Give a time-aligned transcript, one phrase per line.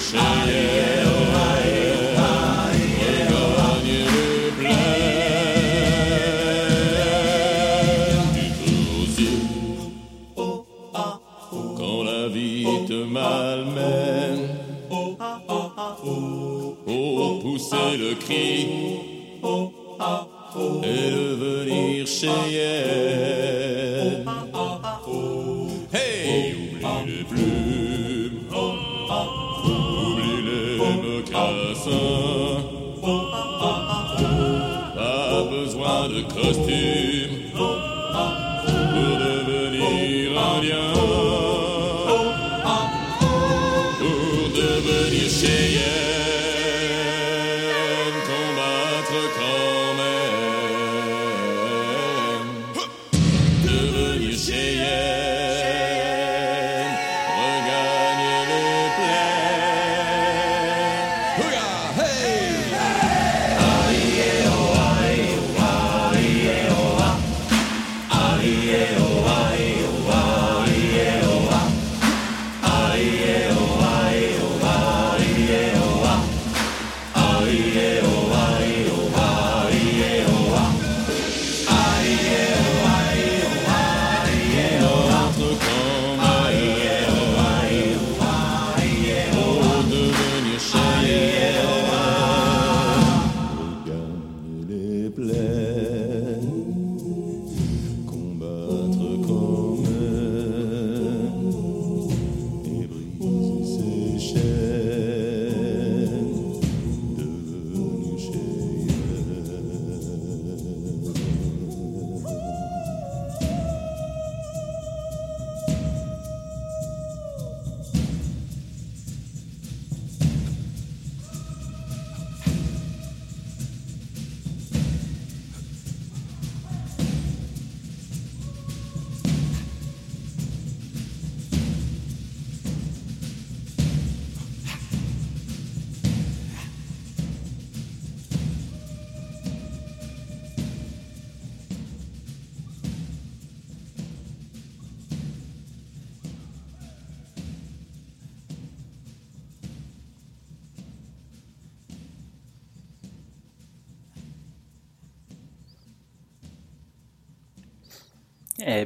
[0.00, 0.89] 是。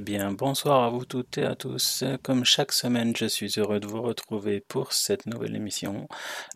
[0.04, 2.04] Bien, bonsoir à vous toutes et à tous.
[2.22, 6.08] Comme chaque semaine, je suis heureux de vous retrouver pour cette nouvelle émission.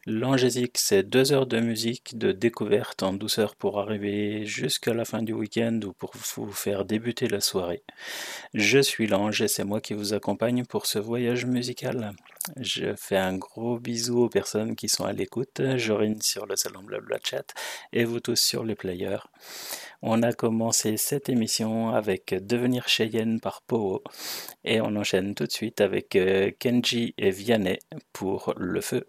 [0.04, 5.22] L'Angésique, c'est deux heures de musique, de découverte en douceur pour arriver jusqu'à la fin
[5.22, 7.82] du week-end ou pour vous faire débuter la soirée.
[8.52, 12.12] Je suis l'Ange et c'est moi qui vous accompagne pour ce voyage musical.
[12.56, 16.82] Je fais un gros bisou aux personnes qui sont à l'écoute, Jorine sur le salon
[16.82, 17.54] Blabla Chat
[17.92, 19.18] et vous tous sur les players.
[20.02, 24.02] On a commencé cette émission avec Devenir Cheyenne par Poho
[24.64, 27.78] et on enchaîne tout de suite avec euh, Kenji et Vianney
[28.12, 29.08] pour Le Feu.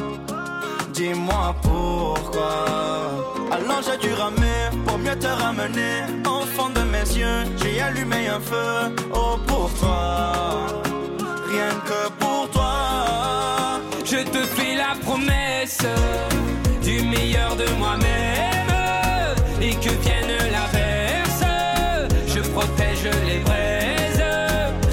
[1.01, 2.53] Dis-moi pourquoi.
[3.51, 6.03] Alors j'ai dû ramer pour mieux te ramener.
[6.55, 8.93] Fond de mes yeux, j'ai allumé un feu.
[9.11, 10.67] Oh pourquoi
[11.49, 13.79] Rien que pour toi.
[14.05, 15.83] Je te fais la promesse
[16.83, 18.71] du meilleur de moi-même
[19.59, 21.43] et que vienne l'averse.
[22.27, 24.23] Je protège les braises.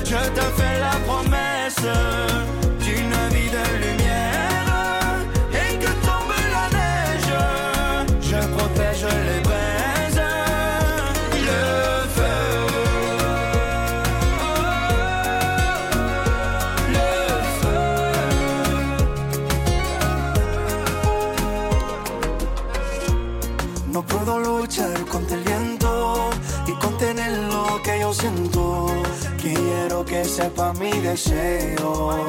[0.04, 2.47] Je te fais la promesse
[30.08, 32.24] que sepa mi deseo.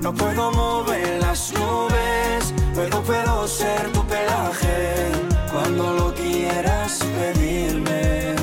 [0.00, 5.10] No puedo mover las nubes, pero puedo ser tu pelaje
[5.52, 8.36] cuando lo quieras pedirme.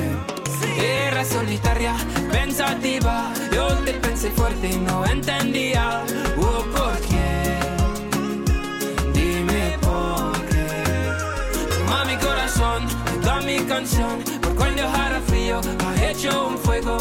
[0.77, 1.95] Era solitaria,
[2.31, 3.31] pensativa.
[3.53, 6.03] Yo te pensé fuerte y no entendía.
[6.37, 7.59] Oh, ¿por qué?
[9.13, 10.67] Dime por qué.
[11.77, 12.87] Toma mi corazón,
[13.21, 14.21] toda mi canción.
[14.41, 15.61] Por cuando hará frío,
[16.23, 16.97] hecho un fuego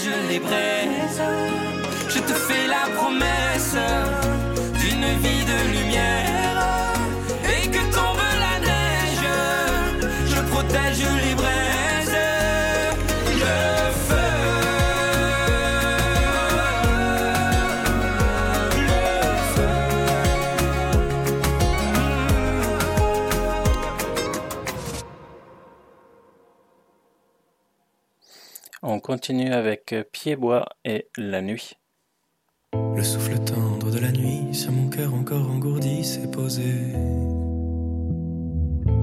[0.00, 1.22] protège les braises.
[2.08, 3.76] Je te fais la promesse
[29.00, 31.72] On continue avec Pied-Bois et La Nuit.
[32.94, 36.74] Le souffle tendre de la nuit sur mon cœur encore engourdi s'est posé.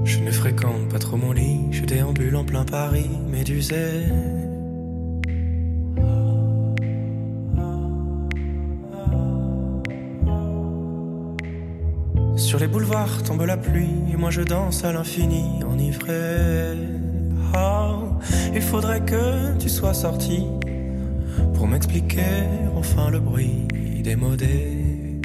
[0.04, 4.04] Je ne fréquente pas trop mon lit, je déambule en plein Paris, médusé.
[12.36, 17.17] Sur les boulevards tombe la pluie moi je danse à l'infini enivré.
[17.54, 18.18] Oh,
[18.54, 20.46] il faudrait que tu sois sorti
[21.54, 22.44] pour m'expliquer
[22.76, 23.66] enfin le bruit
[24.02, 25.20] des modés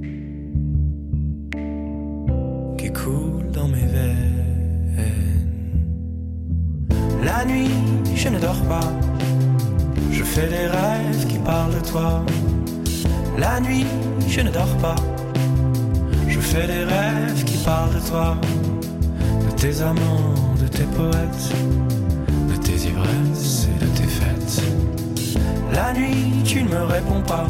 [2.78, 4.34] qui coule dans mes veines.
[7.24, 7.70] La nuit,
[8.16, 8.92] je ne dors pas.
[10.12, 12.26] Je fais des rêves qui parlent de toi.
[13.38, 13.86] La nuit,
[14.28, 14.96] je ne dors pas.
[16.28, 18.38] Je fais des rêves qui parlent de toi,
[19.46, 21.54] de tes amants, de tes poètes,
[22.84, 24.64] tes ivresses et de tes fêtes.
[25.74, 27.48] La nuit, tu ne me réponds pas.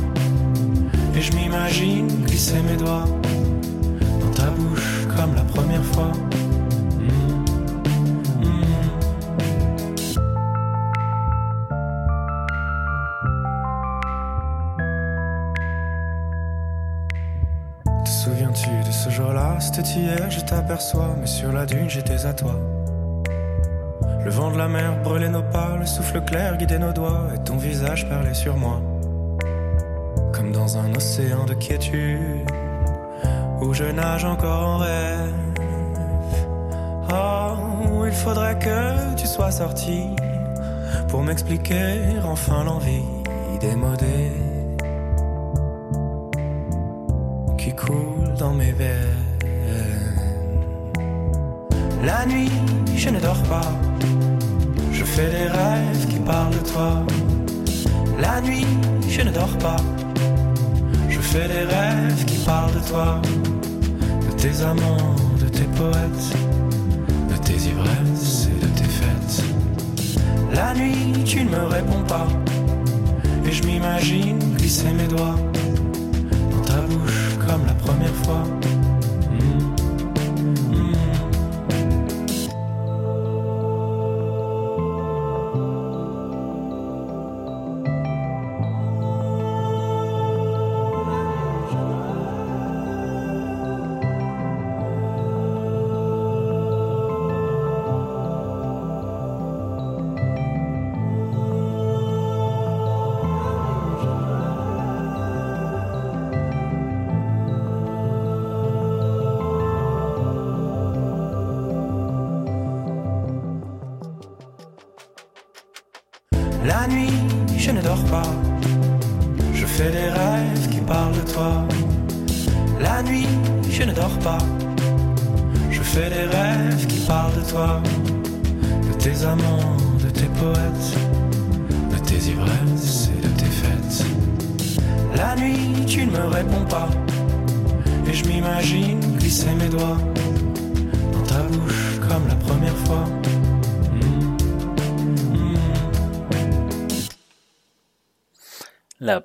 [1.16, 3.06] Et je m'imagine glisser mes doigts
[4.20, 6.12] dans ta bouche comme la première fois.
[18.06, 19.60] Te souviens-tu de ce jour-là?
[19.60, 22.60] C'était hier, je t'aperçois, mais sur la dune j'étais à toi.
[24.25, 27.39] Le vent de la mer brûlait nos pas, le souffle clair guidait nos doigts, et
[27.44, 28.82] ton visage parlait sur moi.
[30.32, 32.50] Comme dans un océan de quiétude,
[33.62, 35.34] où je nage encore en rêve.
[37.12, 40.03] Oh, il faudrait que tu sois sorti
[41.10, 43.03] pour m'expliquer enfin l'envie
[43.60, 44.32] démodée
[47.58, 49.34] qui coule dans mes veines.
[52.03, 52.51] La nuit,
[52.96, 53.93] je ne dors pas.
[55.15, 57.05] Je fais des rêves qui parlent de toi.
[58.20, 58.65] La nuit,
[59.08, 59.75] je ne dors pas.
[61.08, 63.22] Je fais des rêves qui parlent de toi,
[64.27, 66.36] de tes amants, de tes poètes,
[67.29, 69.43] de tes ivresses et de tes fêtes.
[70.51, 72.25] La nuit, tu ne me réponds pas.
[73.46, 75.38] Et je m'imagine glisser mes doigts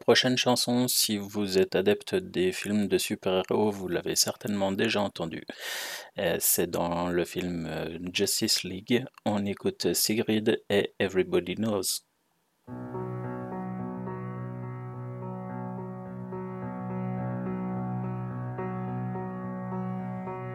[0.09, 5.45] prochaine chanson, si vous êtes adepte des films de super-héros, vous l'avez certainement déjà entendue.
[6.19, 9.05] Euh, C'est dans le film euh, Justice League.
[9.27, 12.07] On écoute Sigrid et Everybody Knows.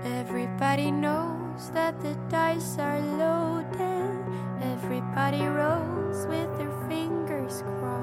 [0.04, 4.18] Everybody knows that the dice are loaded.
[4.64, 8.03] Everybody rolls with their fingers crossed.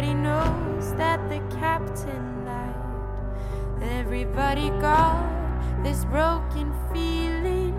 [0.00, 3.82] Everybody knows that the captain lied.
[3.82, 7.76] Everybody got this broken feeling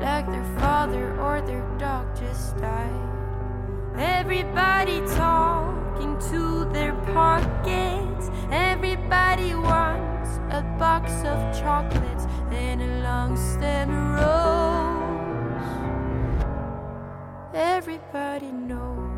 [0.00, 3.10] like their father or their dog just died.
[3.94, 8.30] Everybody talking to their pockets.
[8.50, 15.60] Everybody wants a box of chocolates and a long stem rose.
[17.52, 19.11] Everybody knows.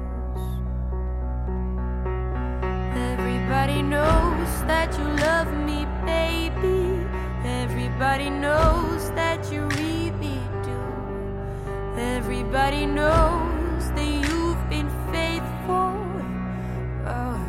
[3.64, 7.02] Everybody knows that you love me, baby.
[7.46, 10.80] Everybody knows that you really do.
[11.96, 15.96] Everybody knows that you've been faithful.
[17.06, 17.40] Oh,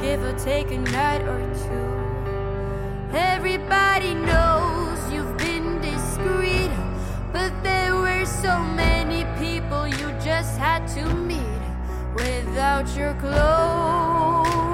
[0.00, 3.18] give or take a night or two.
[3.18, 6.70] Everybody knows you've been discreet,
[7.32, 11.62] but there were so many people you just had to meet
[12.14, 14.73] without your clothes.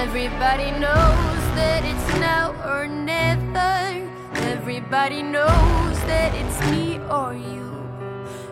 [0.00, 3.74] Everybody knows that it's now or never.
[4.54, 7.68] Everybody knows that it's me or you.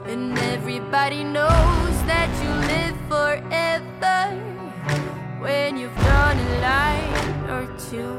[0.05, 4.21] And everybody knows that you live forever
[5.41, 8.19] when you've drawn a line or two.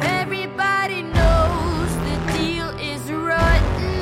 [0.00, 4.00] Everybody knows the deal is rotten.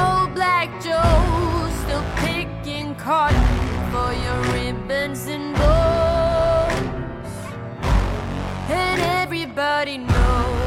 [0.00, 3.46] Old Black Joe still picking cotton
[3.92, 6.13] for your ribbons and bows.
[8.70, 10.63] And everybody knows.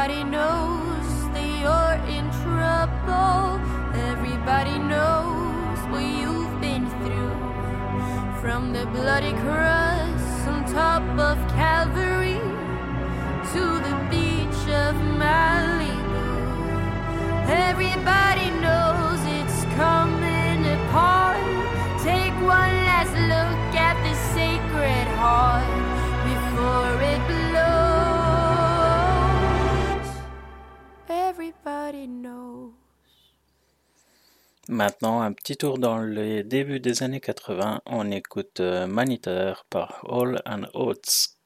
[0.00, 3.60] Everybody knows that you're in trouble.
[3.94, 8.40] Everybody knows what you've been through.
[8.40, 12.40] From the bloody cross on top of Calvary
[13.52, 16.30] to the beach of Malibu.
[17.68, 21.59] Everybody knows it's coming apart.
[34.72, 37.80] Maintenant, un petit tour dans les débuts des années 80.
[37.86, 41.39] On écoute euh, Maniteur par Hall and Oates.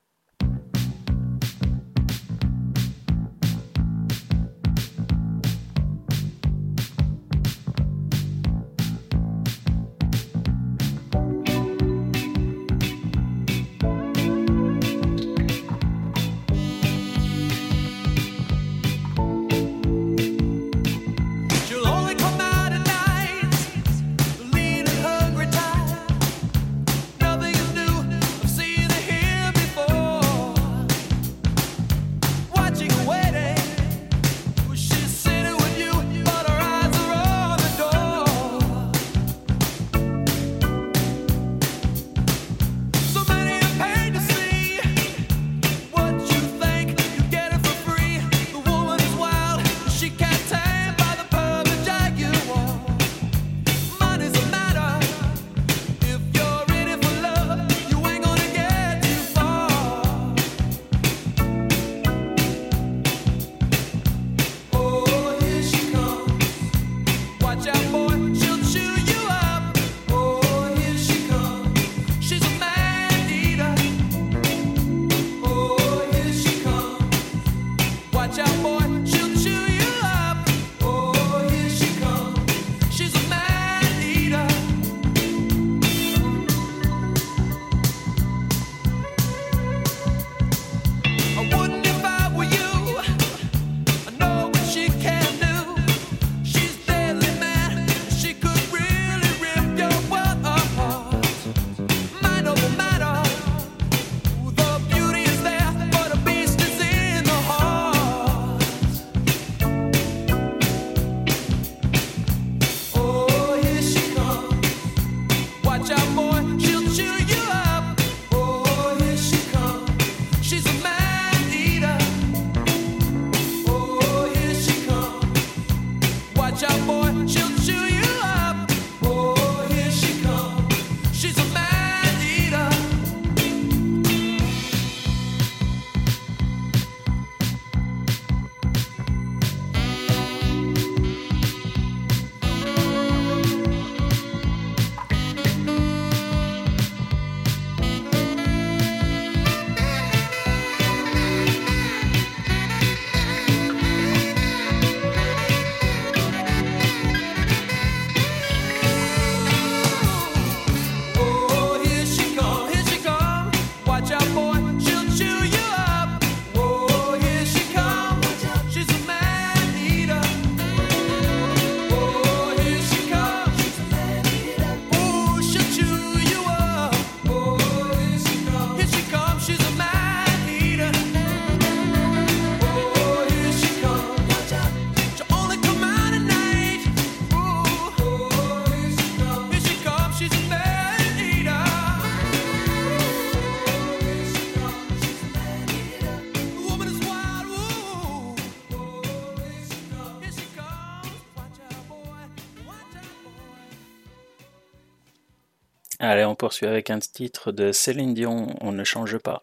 [206.07, 209.43] Allez, on poursuit avec un titre de Céline Dion, On ne change pas.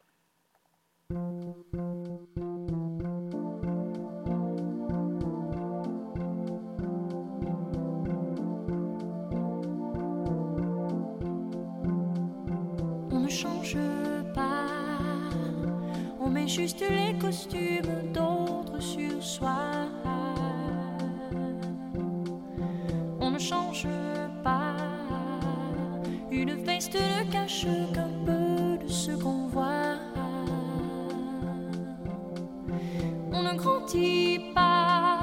[13.10, 13.78] On ne change
[14.36, 14.68] pas,
[16.20, 19.90] on met juste les costumes d'autres sur soi.
[23.20, 24.11] On ne change pas,
[26.90, 30.00] ne cache qu'un peu de ce qu'on voit.
[33.32, 35.20] On ne grandit pas,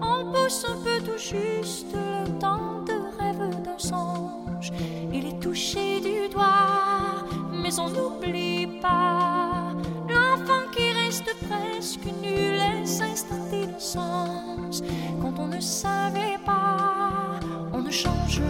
[0.00, 4.70] on pousse un peu tout juste le temps de rêve d'un songe.
[5.12, 9.72] Il est touché du doigt, mais on n'oublie pas
[10.08, 14.82] l'enfant qui reste presque nu, laisse instanter le sens.
[15.20, 17.40] Quand on ne savait pas,
[17.72, 18.40] on ne change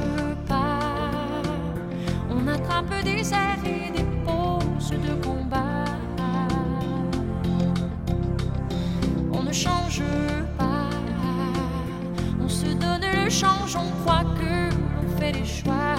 [0.46, 0.51] pas.
[2.72, 5.84] Attrape des airs et des poses de combat.
[9.30, 10.02] On ne change
[10.56, 10.88] pas.
[12.42, 15.96] On se donne le change, on croit que l'on fait des choix.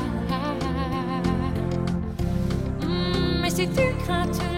[2.81, 4.52] Hmm, Mais ces deux craintes-là,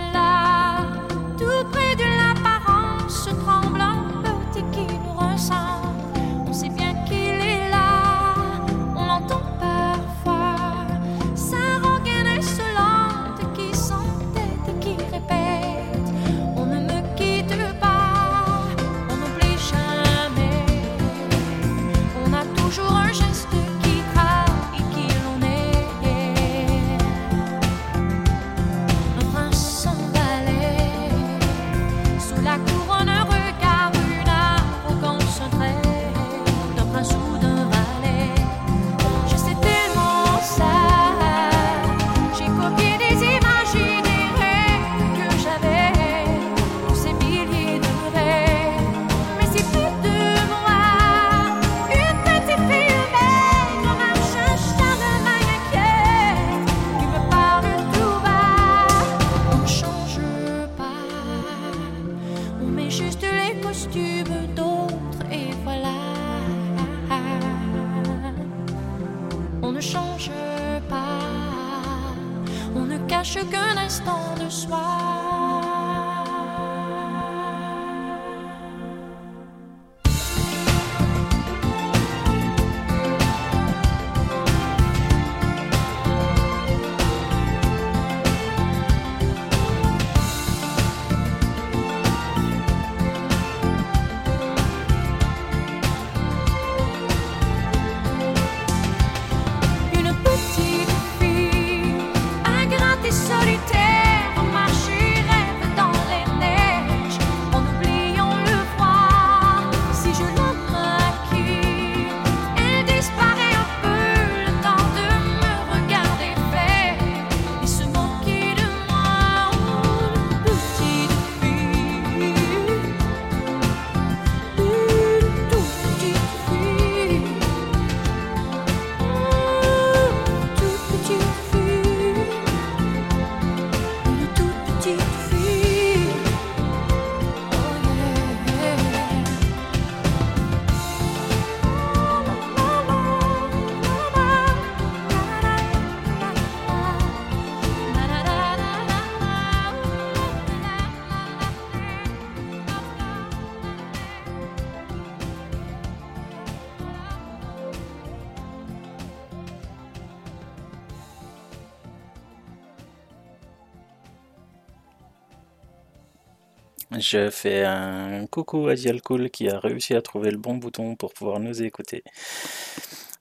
[166.97, 171.13] Je fais un coucou à Dialcool qui a réussi à trouver le bon bouton pour
[171.13, 172.03] pouvoir nous écouter.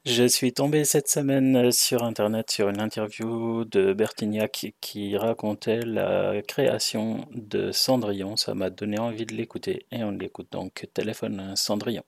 [0.04, 6.42] Je suis tombé cette semaine sur internet sur une interview de Bertignac qui racontait la
[6.42, 8.36] création de Cendrillon.
[8.36, 10.86] Ça m'a donné envie de l'écouter et on l'écoute donc.
[10.94, 12.04] Téléphone Cendrillon.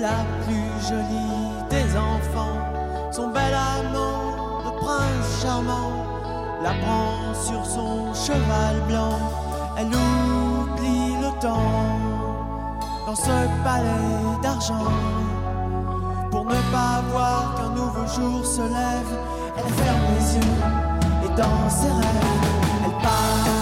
[0.00, 2.58] la plus jolie des enfants.
[3.12, 5.92] Son bel amant, le prince charmant,
[6.62, 9.18] la prend sur son cheval blanc.
[9.76, 11.98] Elle oublie le temps
[13.06, 14.92] dans ce palais d'argent.
[16.30, 19.12] Pour ne pas voir qu'un nouveau jour se lève,
[19.58, 20.62] elle ferme les yeux
[21.24, 23.59] et dans ses rêves, elle part.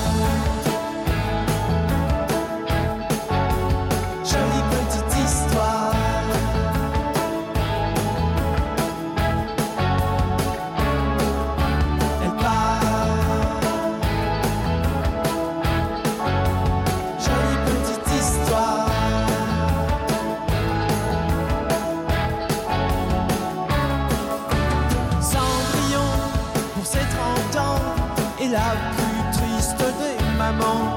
[28.50, 30.87] la plus triste des mamans.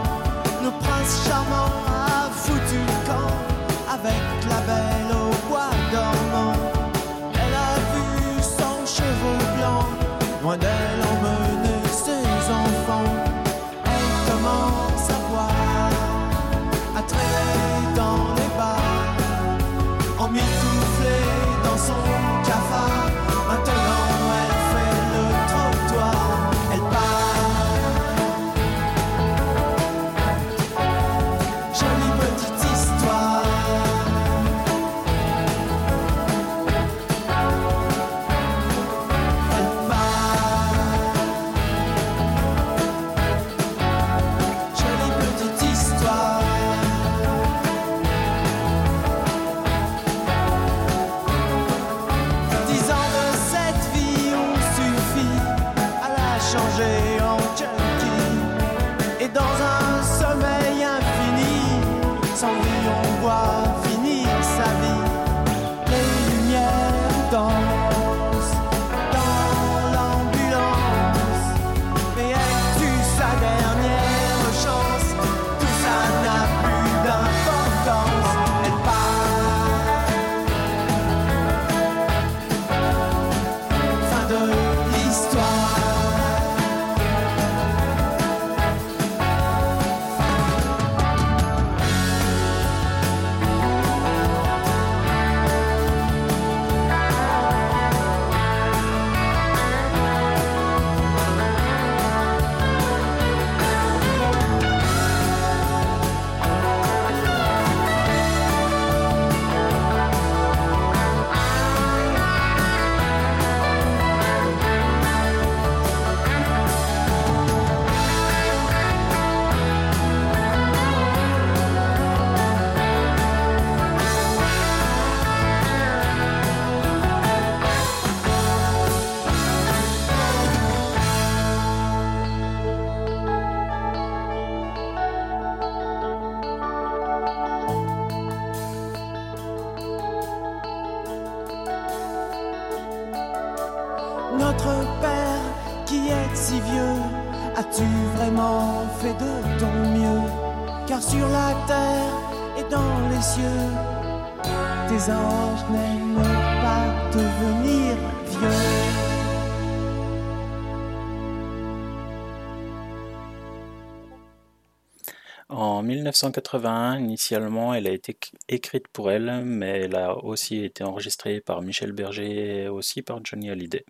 [166.23, 171.61] 1981, initialement, elle a été écrite pour elle, mais elle a aussi été enregistrée par
[171.61, 173.85] Michel Berger et aussi par Johnny Hallyday.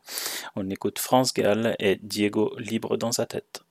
[0.56, 3.64] On écoute France Gall et Diego libre dans sa tête.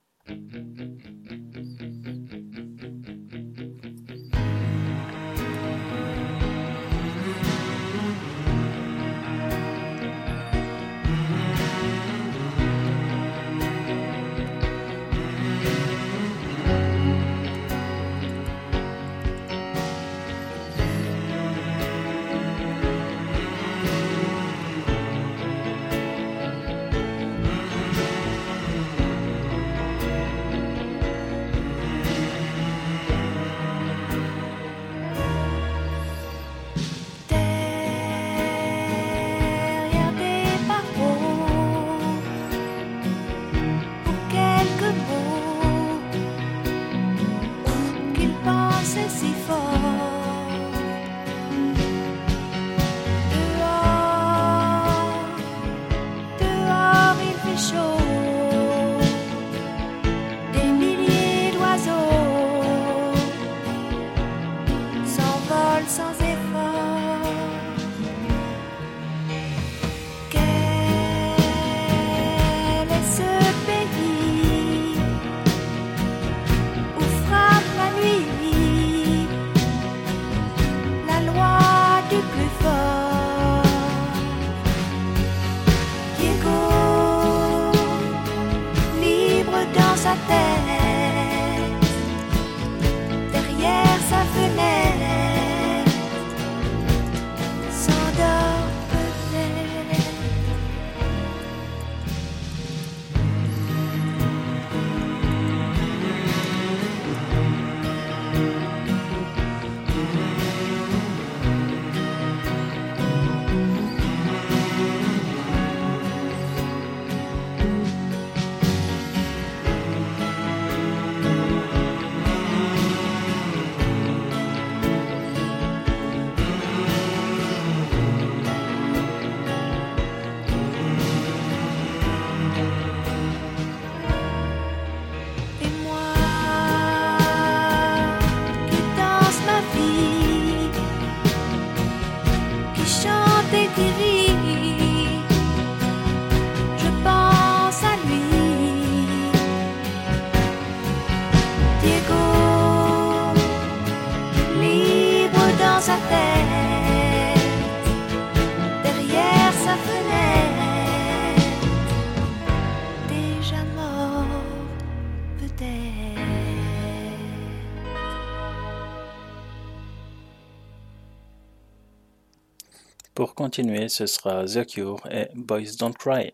[173.21, 176.31] Pour continuer, ce sera The Cure et Boys Don't Cry.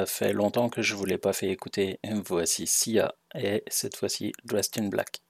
[0.00, 1.98] ça fait longtemps que je ne vous l'ai pas fait écouter.
[2.24, 5.20] Voici Sia et cette fois-ci Dressed in Black.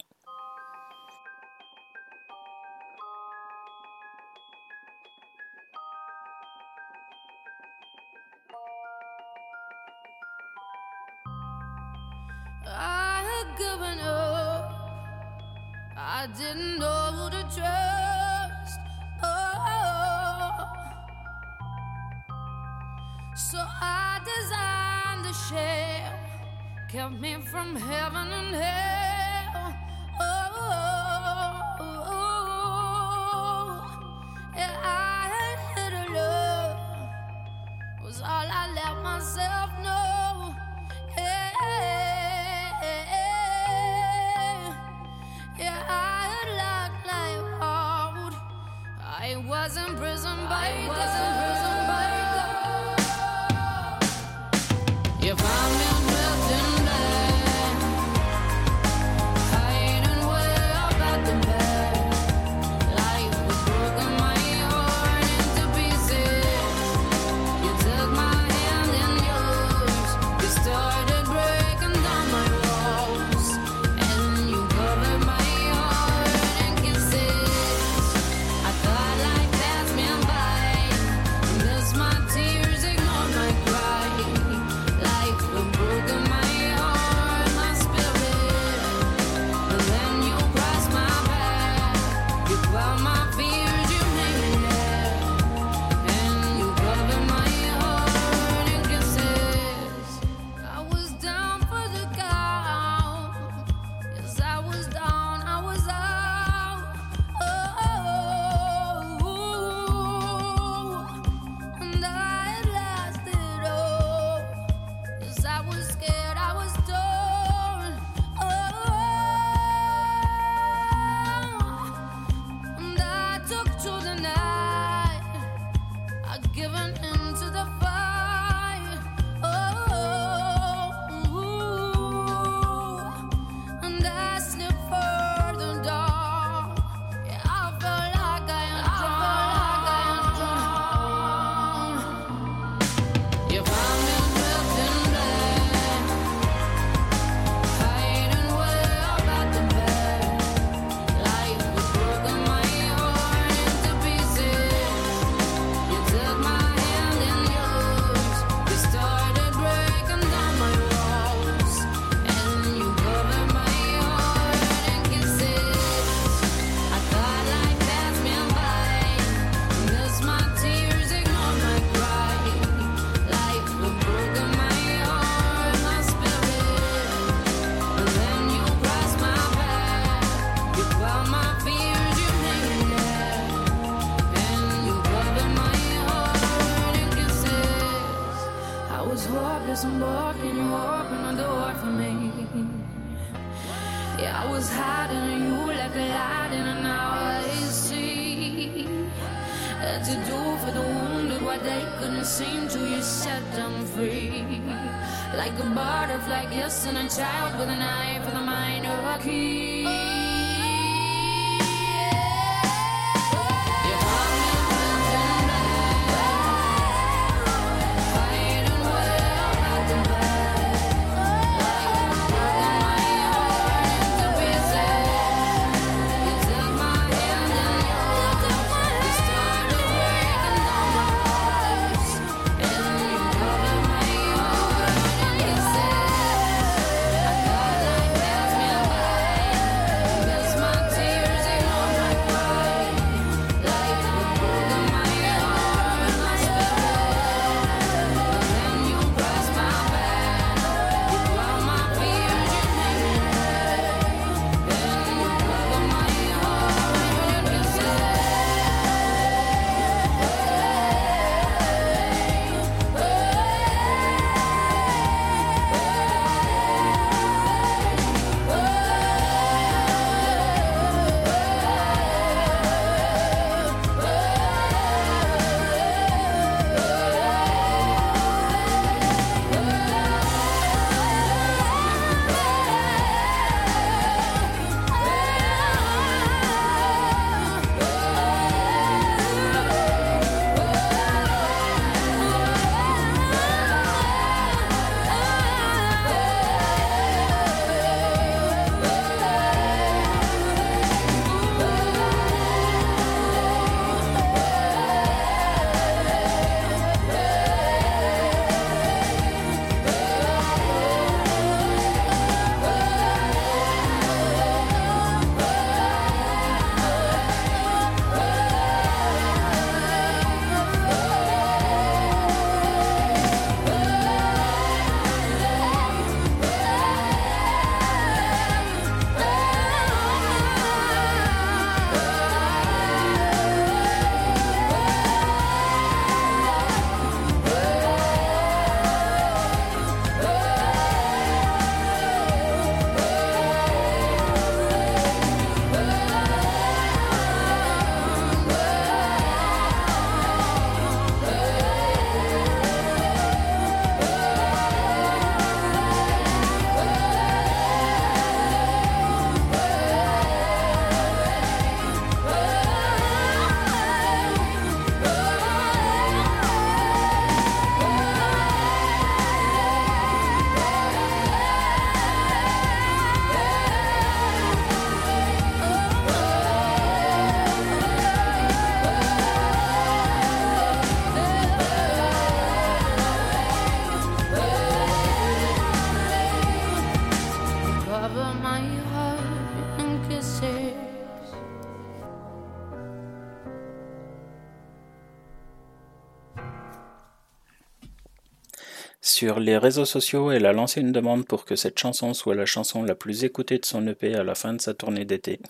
[399.20, 402.46] Sur les réseaux sociaux, elle a lancé une demande pour que cette chanson soit la
[402.46, 405.40] chanson la plus écoutée de son EP à la fin de sa tournée d'été.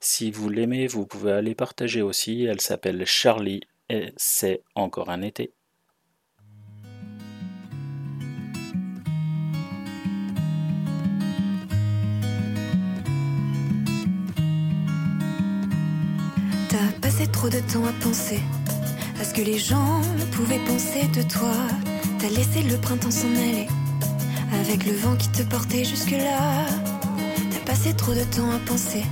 [0.00, 2.44] Si vous l'aimez, vous pouvez aller partager aussi.
[2.44, 5.52] Elle s'appelle Charlie et c'est encore un été.
[16.70, 18.40] T'as passé trop de temps à penser
[19.20, 20.00] à ce que les gens
[20.32, 21.52] pouvaient penser de toi.
[22.26, 23.68] T'as laissé le printemps s'en aller
[24.62, 26.64] avec le vent qui te portait jusque-là.
[27.50, 29.04] T'as passé trop de temps à penser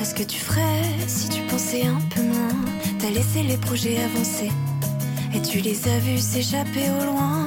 [0.00, 2.54] à ce que tu ferais si tu pensais un peu moins.
[3.00, 4.52] T'as laissé les projets avancer
[5.34, 7.44] et tu les as vus s'échapper au loin.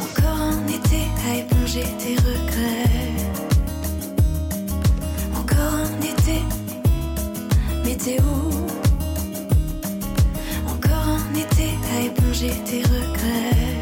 [0.00, 3.10] Encore un été à éponger tes regrets.
[5.34, 6.42] Encore un été,
[7.84, 8.52] mais t'es où?
[10.70, 13.75] Encore un été à éponger tes regrets.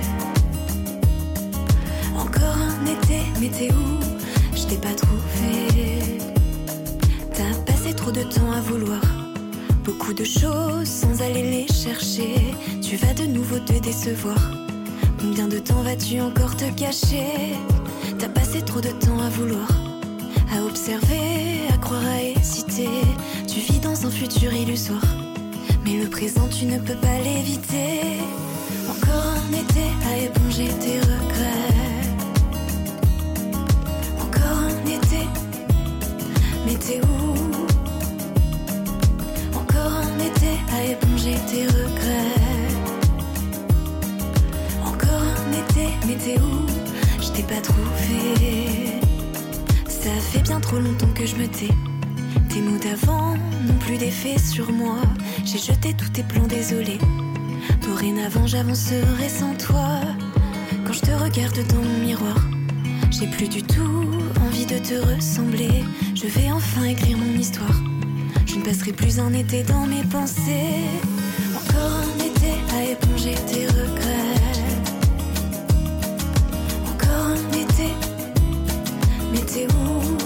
[3.50, 6.18] Où Je t'ai pas trouvé.
[7.32, 9.00] T'as passé trop de temps à vouloir
[9.84, 12.36] beaucoup de choses sans aller les chercher.
[12.80, 14.38] Tu vas de nouveau te décevoir.
[15.20, 17.54] Combien de temps vas-tu encore te cacher?
[18.18, 19.68] T'as passé trop de temps à vouloir,
[20.54, 22.88] à observer, à croire, à hésiter.
[23.46, 25.04] Tu vis dans un futur illusoire,
[25.84, 28.20] mais le présent tu ne peux pas l'éviter.
[28.88, 31.83] Encore un été à éponger tes regrets.
[36.86, 37.34] T'es où
[39.56, 42.42] Encore un été à éponger tes regrets.
[44.84, 46.66] Encore un été, mais t'es où
[47.22, 49.00] Je t'ai pas trouvé.
[49.88, 51.72] Ça fait bien trop longtemps que je me tais.
[52.50, 53.34] Tes mots d'avant
[53.66, 54.98] n'ont plus d'effet sur moi.
[55.46, 56.98] J'ai jeté tous tes plans, désolé.
[57.80, 60.00] Dorénavant, j'avancerai sans toi.
[60.86, 62.36] Quand je te regarde dans mon miroir,
[63.10, 64.10] j'ai plus du tout
[64.46, 65.82] envie de te ressembler.
[66.26, 67.82] Je vais enfin écrire mon histoire.
[68.46, 70.88] Je ne passerai plus un été dans mes pensées.
[71.54, 74.40] Encore un été à éponger tes regrets.
[76.90, 77.92] Encore un été,
[79.32, 80.23] mais t'es où?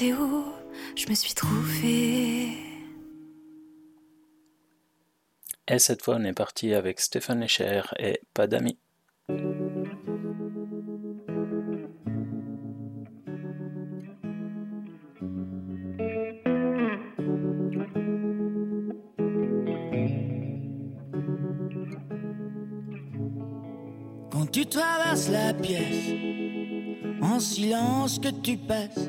[0.00, 2.56] Je me suis trouvée.
[5.68, 8.78] Et cette fois, on est parti avec Stéphane Echer et Pas d'amis.
[24.30, 26.14] Quand tu traverses la pièce,
[27.22, 29.08] en silence que tu passes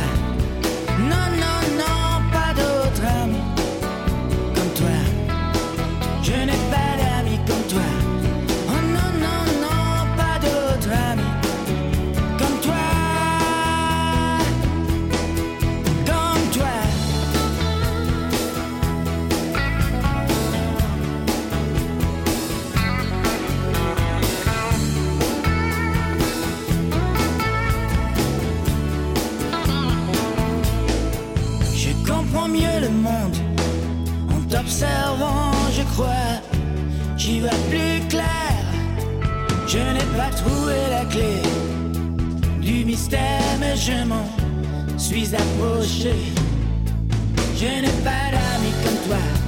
[37.41, 38.53] Plus clair.
[39.67, 41.41] Je n'ai pas trouvé la clé
[42.61, 44.25] du mystère, mais je m'en
[44.95, 46.13] suis approché.
[47.55, 49.40] Je n'ai pas d'amis comme toi.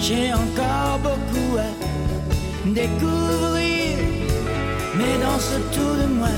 [0.00, 3.98] J'ai encore beaucoup à découvrir.
[4.96, 6.28] Mais danse autour de moi.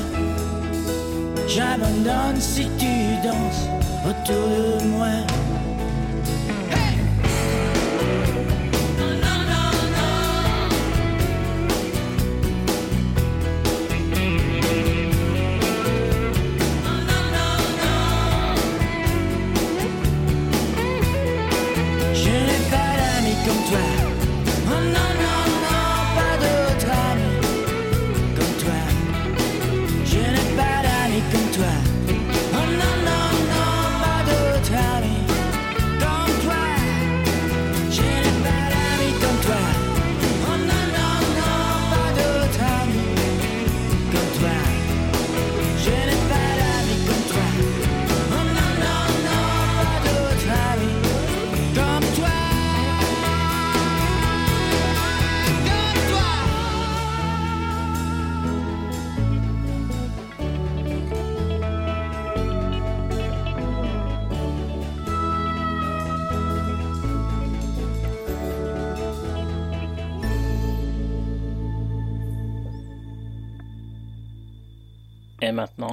[1.48, 3.66] J'abandonne si tu danses
[4.04, 5.41] autour de moi.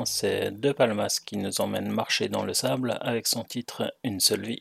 [0.05, 4.45] c'est De Palmas qui nous emmène marcher dans le sable avec son titre Une seule
[4.45, 4.59] vie.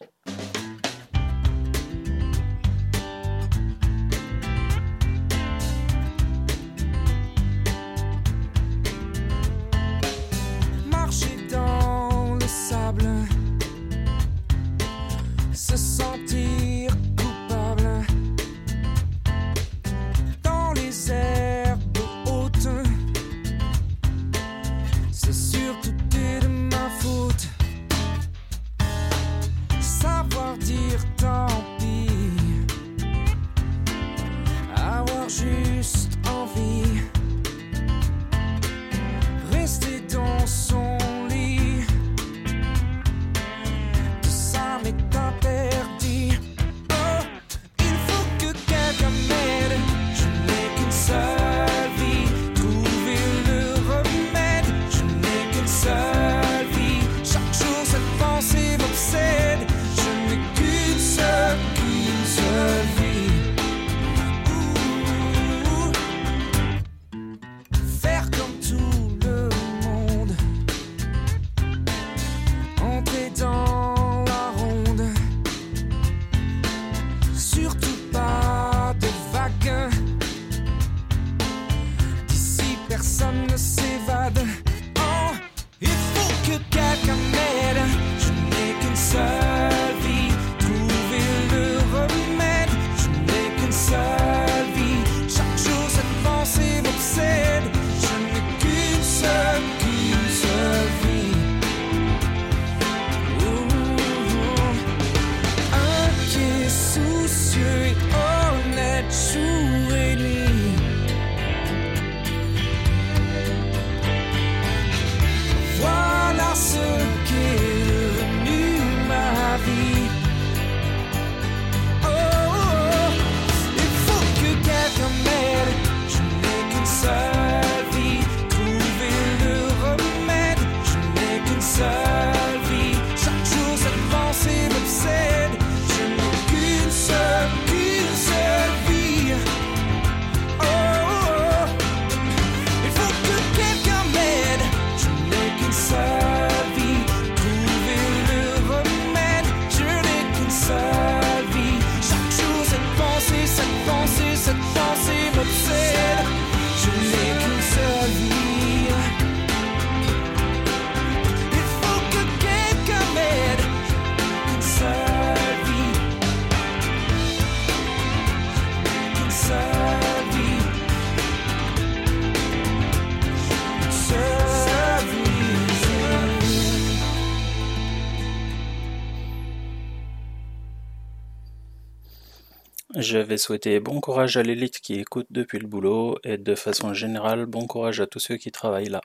[183.09, 187.47] j'avais souhaité bon courage à l'élite qui écoute depuis le boulot et de façon générale
[187.47, 189.01] bon courage à tous ceux qui travaillent là.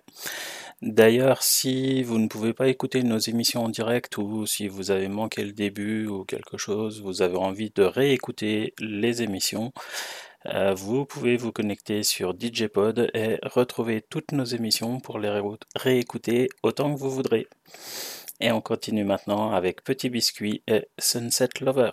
[0.82, 5.08] D'ailleurs, si vous ne pouvez pas écouter nos émissions en direct ou si vous avez
[5.08, 9.72] manqué le début ou quelque chose, vous avez envie de réécouter les émissions,
[10.48, 15.42] euh, vous pouvez vous connecter sur DJ Pod et retrouver toutes nos émissions pour les
[15.76, 17.48] réécouter autant que vous voudrez.
[18.42, 21.92] Et on continue maintenant avec Petit Biscuit et Sunset Lover.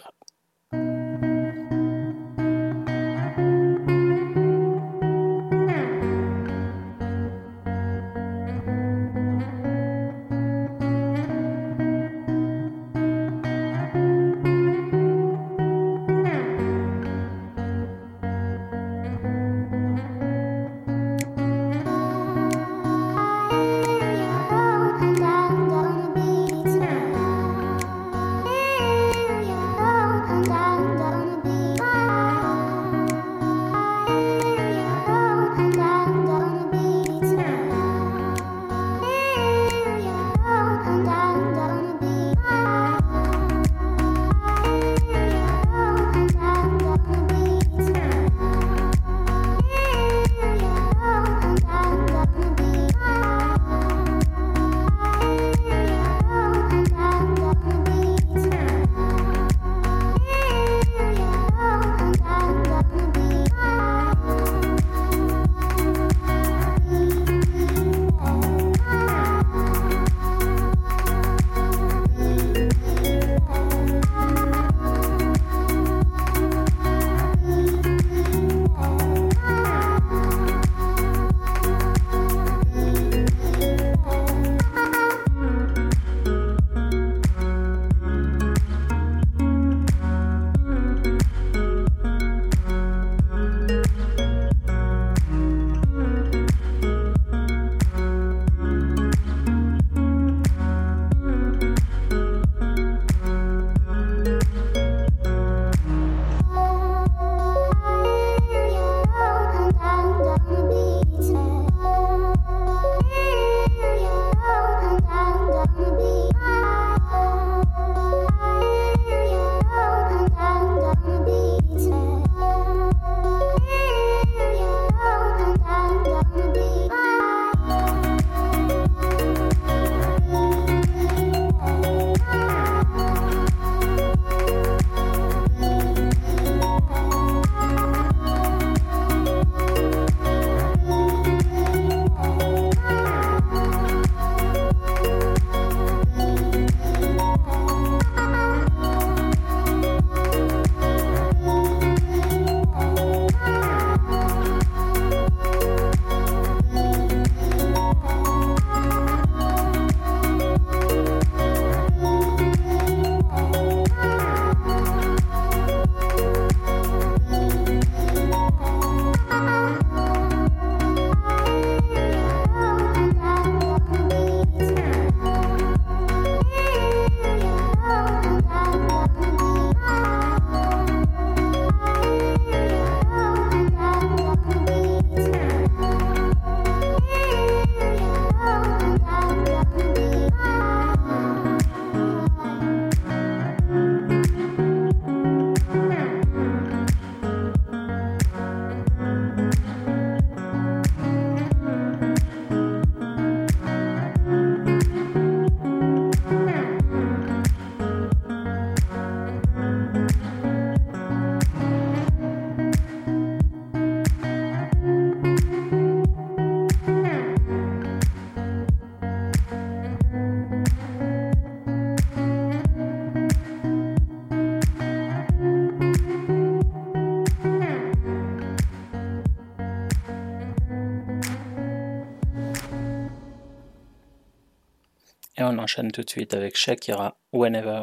[235.51, 237.82] on enchaîne tout de suite avec Shakira, Whenever,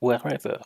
[0.00, 0.58] Wherever.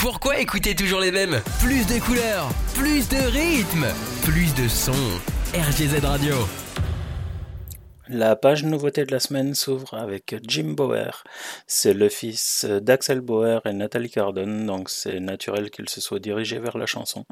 [0.00, 1.40] Pourquoi écouter toujours les mêmes?
[1.60, 3.86] Plus de couleurs, plus de rythme,
[4.22, 4.92] plus de sons.
[5.52, 6.36] RGZ Radio.
[8.08, 11.24] La page nouveauté de la semaine s'ouvre avec Jim Bauer.
[11.66, 16.60] C'est le fils d'Axel Bauer et Nathalie Cardone, donc c'est naturel qu'il se soit dirigé
[16.60, 17.24] vers la chanson.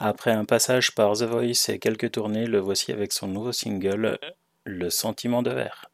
[0.00, 4.18] Après un passage par The Voice et quelques tournées, le voici avec son nouveau single,
[4.64, 5.91] Le sentiment de verre.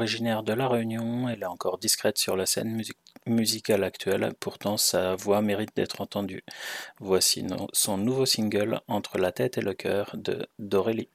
[0.00, 2.96] Originaire de La Réunion, elle est encore discrète sur la scène music-
[3.26, 6.42] musicale actuelle, pourtant sa voix mérite d'être entendue.
[7.00, 7.44] Voici
[7.74, 11.10] son nouveau single Entre la tête et le cœur de d'Aurélie.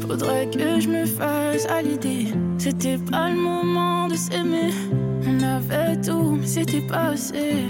[0.00, 2.26] Faudrait que je me fasse à l'idée.
[2.58, 4.72] C'était pas le moment de s'aimer.
[5.38, 7.64] On avait tout, mais c'était pas assez.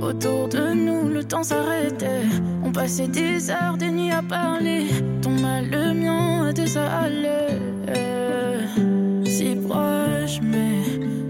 [0.00, 2.26] Autour de nous, le temps s'arrêtait.
[2.64, 4.86] On passait des heures, des nuits à parler.
[5.20, 7.58] Ton mal, le mien, de ça allait.
[9.26, 10.78] Si proche, mais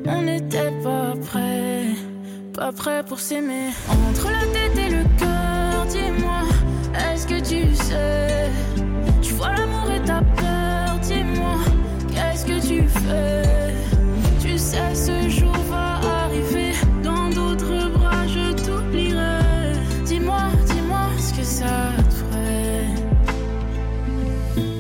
[0.07, 1.87] on n'était pas prêt.
[2.53, 3.71] Pas prêt pour s'aimer.
[3.89, 6.43] Entre la tête et le cœur, dis-moi,
[6.95, 8.51] est-ce que tu sais?
[9.23, 10.42] Tu vois l'amour et ta peur, dis-moi,
[12.47, 13.75] tu fais?
[14.41, 16.73] Tu sais, ce jour va arriver.
[17.03, 19.75] Dans d'autres bras, je t'oublierai.
[20.05, 22.87] Dis-moi, dis-moi ce que ça te ferait.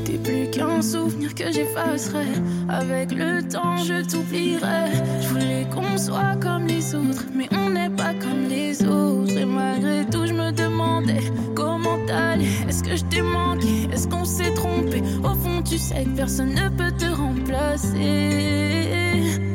[0.05, 2.27] T'es plus qu'un souvenir que j'effacerai.
[2.69, 4.93] Avec le temps, je t'oublierai.
[5.21, 9.37] Je voulais qu'on soit comme les autres, mais on n'est pas comme les autres.
[9.37, 11.21] Et malgré tout, je me demandais
[11.55, 12.47] comment t'allais.
[12.69, 13.89] Est-ce que je t'ai manqué?
[13.93, 15.03] Est-ce qu'on s'est trompé?
[15.23, 17.12] Au fond, tu sais que personne ne peut te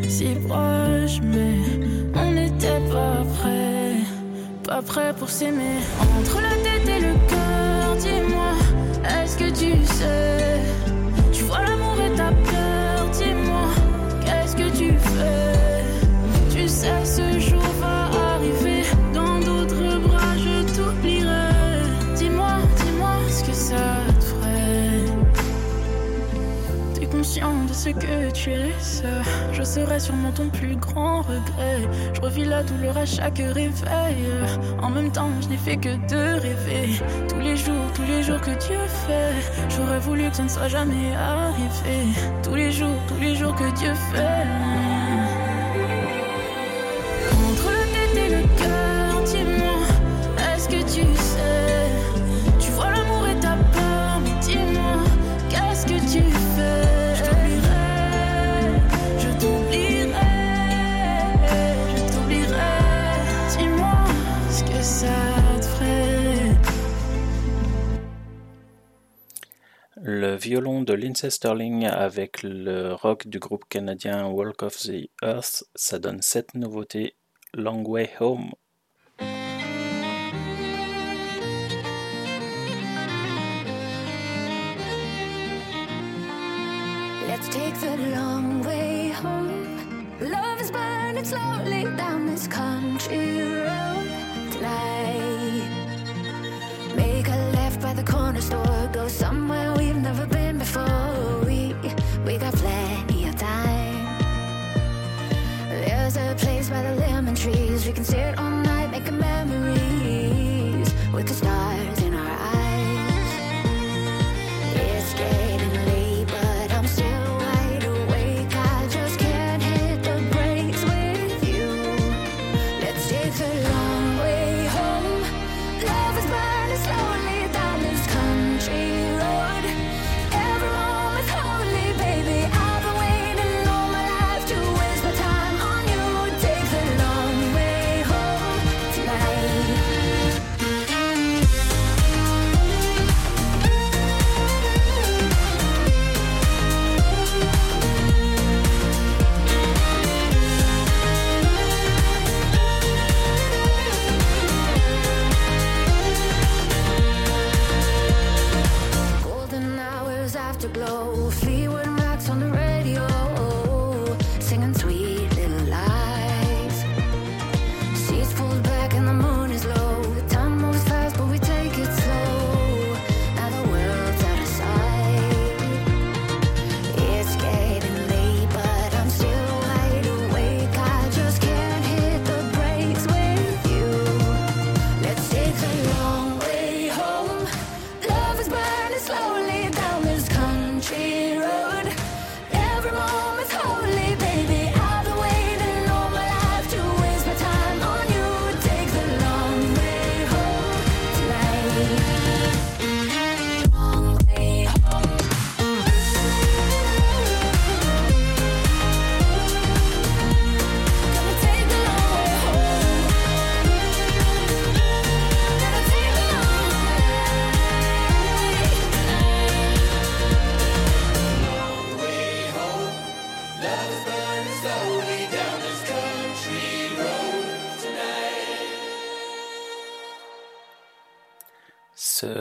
[0.07, 1.57] Si proche, mais
[2.15, 3.97] on n'était pas prêt.
[4.63, 5.79] Pas prêt pour s'aimer.
[6.17, 8.53] Entre la tête et le cœur, dis-moi,
[9.03, 10.61] est-ce que tu sais?
[11.31, 13.67] Tu vois l'amour et ta peur, dis-moi,
[14.25, 15.83] qu'est-ce que tu fais?
[16.49, 17.66] Tu sais, ce jour
[27.77, 29.03] ce que tu laisses.
[29.53, 31.87] Je serai sûrement ton plus grand regret.
[32.13, 34.25] Je revis la douleur à chaque réveil.
[34.81, 36.99] En même temps, je n'ai fait que de rêver.
[37.29, 39.35] Tous les jours, tous les jours que Dieu fait.
[39.69, 41.99] J'aurais voulu que ça ne soit jamais arrivé.
[42.43, 44.96] Tous les jours, tous les jours que Dieu fait.
[70.09, 75.65] Le violon de Lindsey Sterling avec le rock du groupe canadien Walk of the Earth,
[75.75, 77.17] ça donne cette nouveauté
[77.53, 78.51] Long Way Home.
[87.27, 90.07] Let's take the long way home.
[90.21, 93.36] Love is burning slowly down this country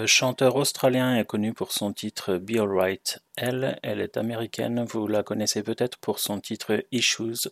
[0.06, 3.18] Ce chanteur australien est connu pour son titre Be Alright.
[3.36, 7.48] Elle, elle est américaine, vous la connaissez peut-être pour son titre Issues.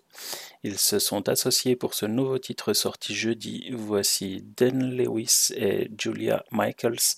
[0.62, 3.70] Ils se sont associés pour ce nouveau titre sorti jeudi.
[3.72, 7.16] Voici Dan Lewis et Julia Michaels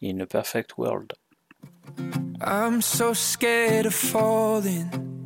[0.00, 1.14] in a Perfect World.
[2.40, 5.17] I'm so scared of falling.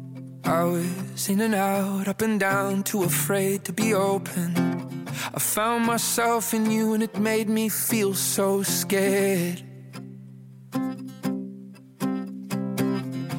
[0.44, 5.06] I was in and out, up and down, too afraid to be open.
[5.34, 9.62] I found myself in you and it made me feel so scared.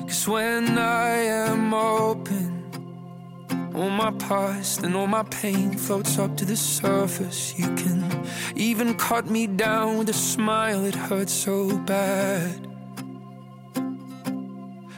[0.07, 1.09] Cause when I
[1.45, 2.51] am open,
[3.75, 7.59] all my past and all my pain floats up to the surface.
[7.59, 8.25] You can
[8.55, 12.67] even cut me down with a smile, it hurts so bad.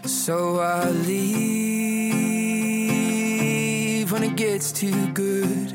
[0.05, 1.94] So I leave
[4.35, 5.73] gets too good.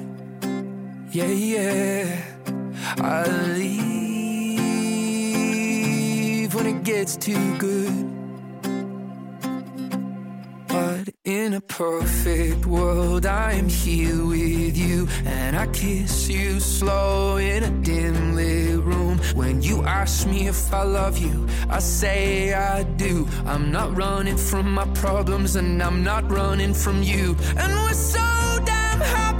[1.11, 2.23] Yeah, yeah.
[2.99, 3.25] I
[3.57, 3.75] leave
[6.55, 8.10] when it gets too good.
[10.71, 17.39] But in a perfect world, I am here with you, and I kiss you slow
[17.39, 19.19] in a dim lit room.
[19.35, 23.27] When you ask me if I love you, I say I do.
[23.47, 27.37] I'm not running from my problems, and I'm not running from you.
[27.57, 28.21] And we're so
[28.65, 29.40] damn happy,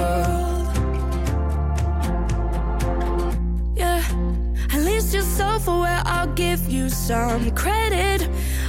[0.00, 0.66] world.
[3.76, 4.02] Yeah,
[4.74, 6.02] at least you're self-aware.
[6.04, 8.28] I'll give you some credit.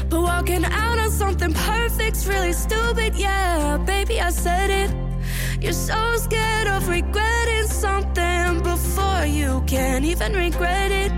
[0.10, 3.16] But walking out on something perfect's really stupid.
[3.16, 4.92] Yeah, baby, I said it.
[5.64, 11.12] You're so scared of regretting something before you can even regret it.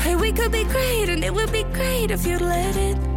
[0.00, 3.11] Hey, we could be great, and it would be great if you'd let it.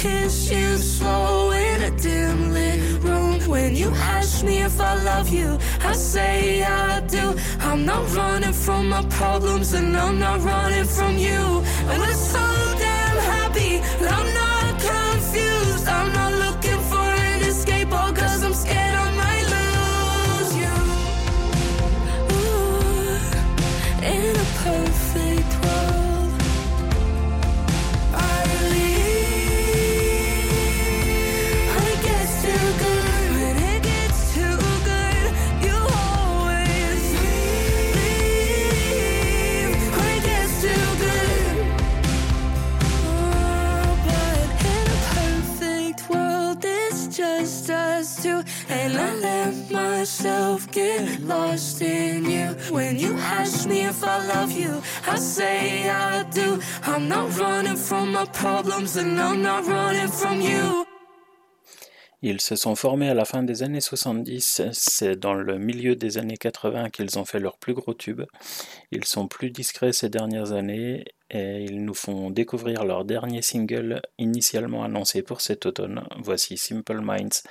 [0.00, 3.38] Kiss you slow in a dim lit room.
[3.46, 7.34] When you ask me if I love you, I say I do.
[7.60, 11.42] I'm not running from my problems, and I'm not running from you.
[11.90, 12.46] And we're so
[12.78, 13.72] damn happy,
[49.70, 52.48] myself get lost in you.
[52.70, 56.60] When you ask me if I love you, I say I do.
[56.82, 60.86] I'm not running from my problems, and I'm not running from you.
[62.22, 66.18] Ils se sont formés à la fin des années 70, c'est dans le milieu des
[66.18, 68.22] années 80 qu'ils ont fait leur plus gros tube.
[68.90, 74.02] Ils sont plus discrets ces dernières années et ils nous font découvrir leur dernier single
[74.18, 76.06] initialement annoncé pour cet automne.
[76.18, 77.42] Voici Simple Minds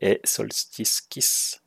[0.00, 1.61] et Solstice Kiss.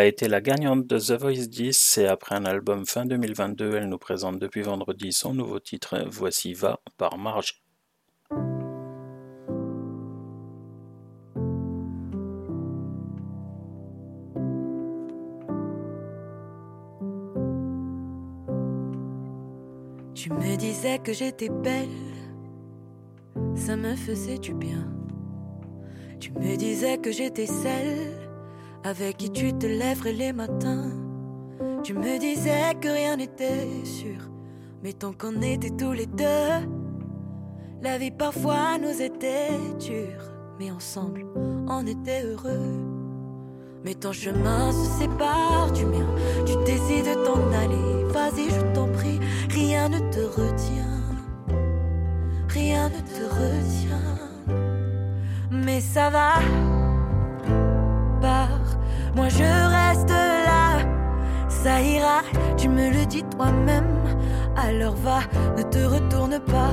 [0.00, 3.88] A été la gagnante de The Voice 10 et après un album fin 2022, elle
[3.90, 7.62] nous présente depuis vendredi son nouveau titre Voici Va par Marge.
[20.14, 21.88] Tu me disais que j'étais belle,
[23.54, 24.88] ça me faisait du bien.
[26.20, 28.19] Tu me disais que j'étais celle
[28.84, 30.90] avec qui tu te lèverais les matins?
[31.82, 34.30] Tu me disais que rien n'était sûr,
[34.82, 36.66] mais tant qu'on était tous les deux,
[37.82, 39.48] la vie parfois nous était
[39.78, 40.22] dure,
[40.58, 41.24] mais ensemble
[41.68, 42.90] on était heureux.
[43.82, 46.06] Mais ton chemin se sépare du mien,
[46.44, 48.04] tu décides de t'en aller.
[48.12, 51.00] Vas-y, je t'en prie, rien ne te retient,
[52.48, 54.18] rien ne te retient.
[55.50, 56.34] Mais ça va,
[59.14, 60.78] moi je reste là,
[61.48, 62.22] ça ira,
[62.56, 63.86] tu me le dis toi-même.
[64.56, 65.20] Alors va,
[65.56, 66.72] ne te retourne pas,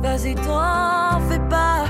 [0.00, 1.84] vas-y, t'en fais pas.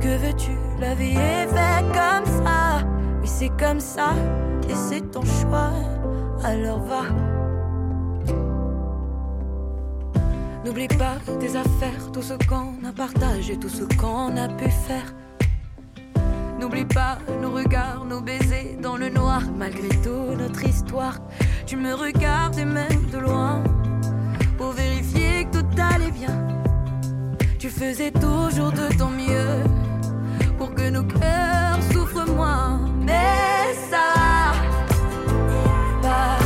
[0.00, 2.86] Que veux-tu, la vie est faite comme ça.
[3.20, 4.12] Oui, c'est comme ça,
[4.68, 5.72] et c'est ton choix.
[6.44, 7.02] Alors va.
[10.64, 15.14] N'oublie pas tes affaires, tout ce qu'on a partagé, tout ce qu'on a pu faire.
[16.60, 21.14] N'oublie pas nos regards, nos baisers dans le noir, malgré tout notre histoire.
[21.64, 23.62] Tu me regardes et même de loin,
[24.58, 26.36] pour vérifier que tout allait bien.
[27.58, 29.64] Tu faisais toujours de ton mieux,
[30.58, 32.78] pour que nos cœurs souffrent moins.
[33.06, 34.52] Mais ça
[36.02, 36.36] va,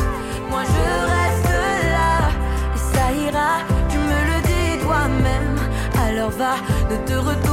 [0.49, 1.51] moi je reste
[1.97, 2.31] là,
[2.73, 3.53] et ça ira,
[3.89, 5.57] tu me le dis toi-même.
[6.07, 6.55] Alors va,
[6.89, 7.44] ne te retourne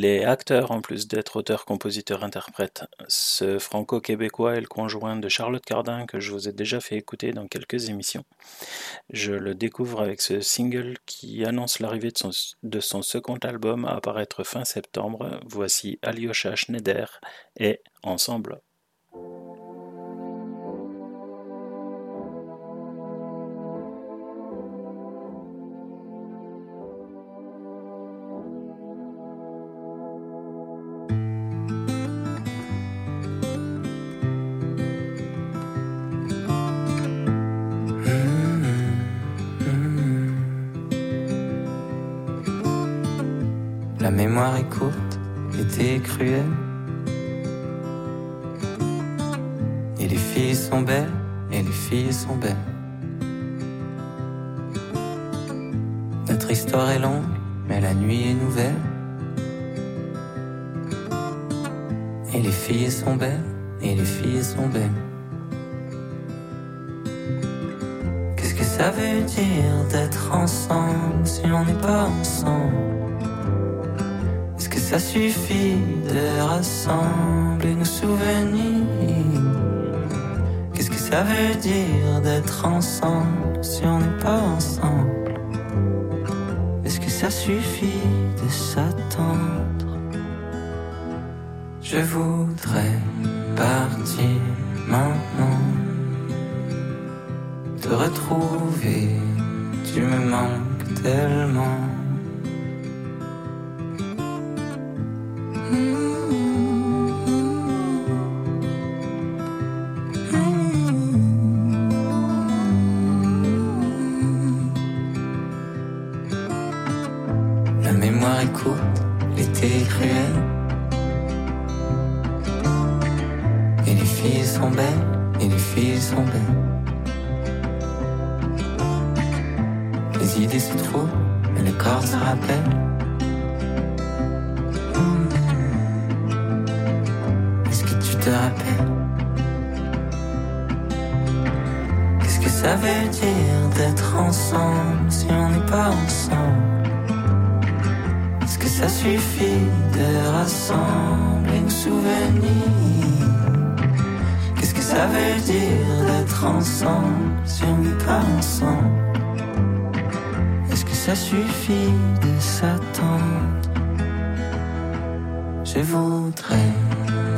[0.00, 2.84] Il est acteur en plus d'être auteur, compositeur, interprète.
[3.06, 7.32] Ce franco-québécois est le conjoint de Charlotte Cardin que je vous ai déjà fait écouter
[7.32, 8.24] dans quelques émissions.
[9.10, 12.30] Je le découvre avec ce single qui annonce l'arrivée de son,
[12.62, 15.38] de son second album à apparaître fin septembre.
[15.44, 17.20] Voici Alyosha Schneider
[17.58, 18.62] et Ensemble.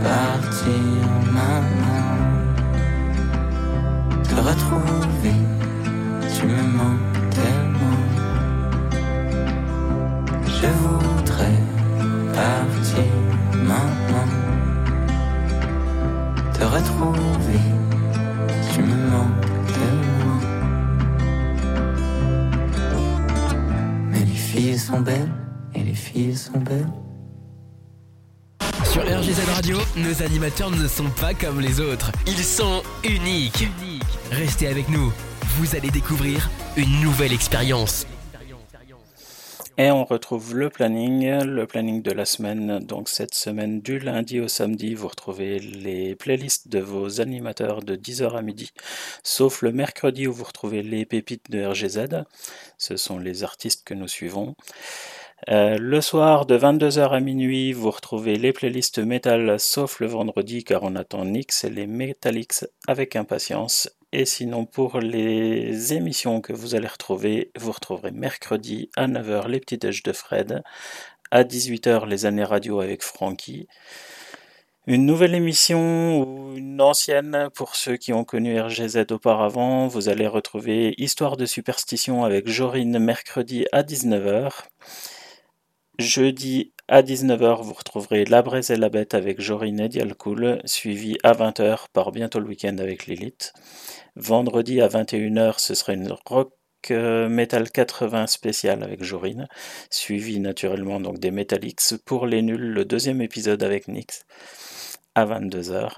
[0.02, 2.06] Partir maintenant.
[4.24, 5.38] Te retrouver,
[6.34, 8.02] tu me manques tellement.
[10.46, 11.60] Je voudrais
[12.34, 13.12] partir
[13.70, 14.30] maintenant.
[16.52, 17.64] Te retrouver,
[18.72, 19.46] tu me manques
[19.76, 20.42] tellement.
[24.10, 25.32] Mais les filles sont belles,
[25.74, 27.11] et les filles sont belles
[29.22, 32.10] RGZ Radio, nos animateurs ne sont pas comme les autres.
[32.26, 33.68] Ils sont uniques.
[34.32, 35.12] Restez avec nous.
[35.58, 38.04] Vous allez découvrir une nouvelle expérience.
[39.78, 42.80] Et on retrouve le planning, le planning de la semaine.
[42.80, 47.94] Donc cette semaine, du lundi au samedi, vous retrouvez les playlists de vos animateurs de
[47.94, 48.72] 10h à midi,
[49.22, 52.24] sauf le mercredi où vous retrouvez les pépites de RGZ.
[52.76, 54.56] Ce sont les artistes que nous suivons.
[55.50, 60.62] Euh, le soir de 22h à minuit, vous retrouvez les playlists métal sauf le vendredi
[60.62, 63.90] car on attend Nix et les Metallics avec impatience.
[64.12, 69.58] Et sinon pour les émissions que vous allez retrouver, vous retrouverez mercredi à 9h les
[69.58, 70.62] petits déj de Fred,
[71.32, 73.66] à 18h les années radio avec Francky.
[74.86, 80.26] Une nouvelle émission ou une ancienne pour ceux qui ont connu RGZ auparavant, vous allez
[80.26, 84.50] retrouver Histoire de superstition avec Jorine mercredi à 19h.
[85.98, 91.18] Jeudi à 19h, vous retrouverez La Braise et la Bête avec Jorine et Dialcool, suivi
[91.22, 93.52] à 20h par Bientôt le Week-end avec Lilith.
[94.16, 96.54] Vendredi à 21h, ce sera une rock
[96.90, 99.48] euh, metal 80 spécial avec Jorine,
[99.90, 104.24] suivi naturellement donc des Metallics pour les nuls, le deuxième épisode avec Nix
[105.14, 105.96] à 22h.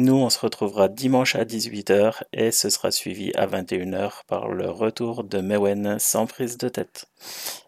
[0.00, 4.70] Nous, on se retrouvera dimanche à 18h et ce sera suivi à 21h par le
[4.70, 7.06] retour de Mewen sans prise de tête.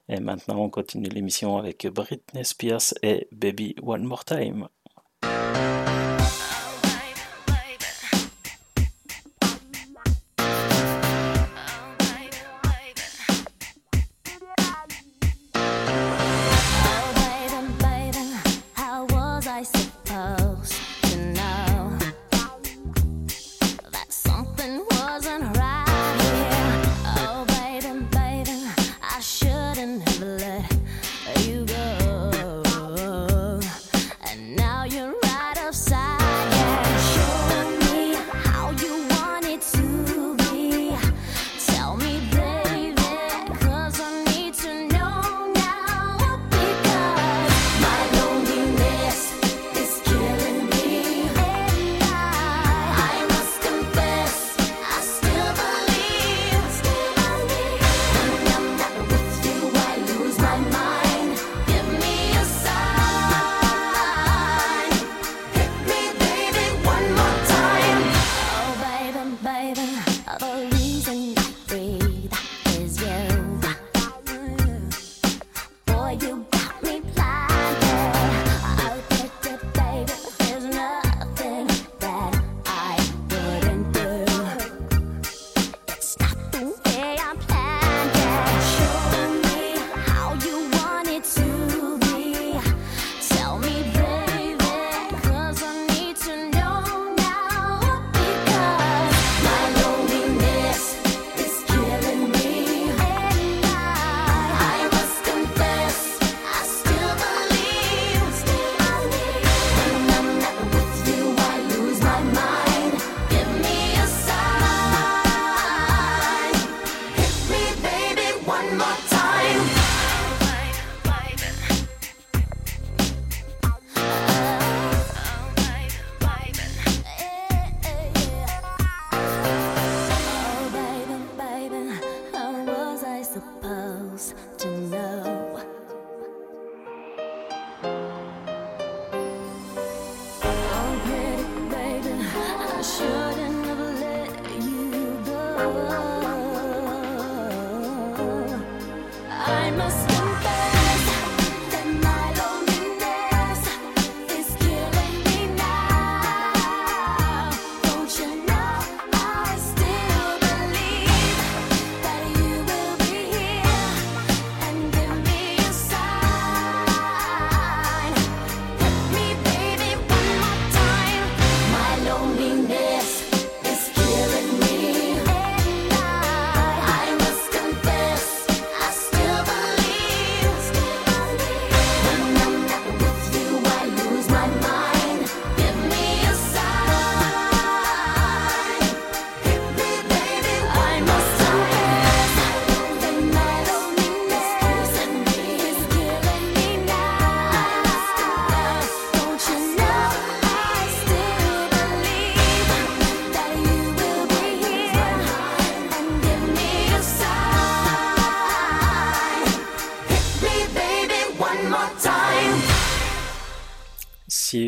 [0.08, 4.68] Et maintenant, on continue l'émission avec Britney Spears et Baby One More Time.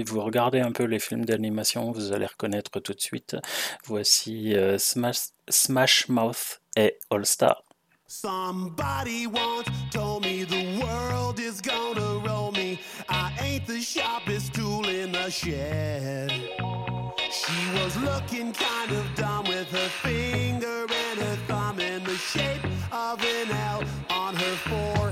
[0.00, 3.36] Vous regardez un peu les films d'animation, vous allez reconnaître tout de suite.
[3.84, 7.62] Voici euh, Smash, Smash Mouth et All Star.
[8.06, 12.78] Somebody once told me the world is gonna roll me.
[13.08, 16.30] I ain't the sharpest tool in the shed.
[17.30, 22.62] She was looking kind of dumb with her finger and her thumb in the shape
[22.92, 25.11] of an L on her forehead.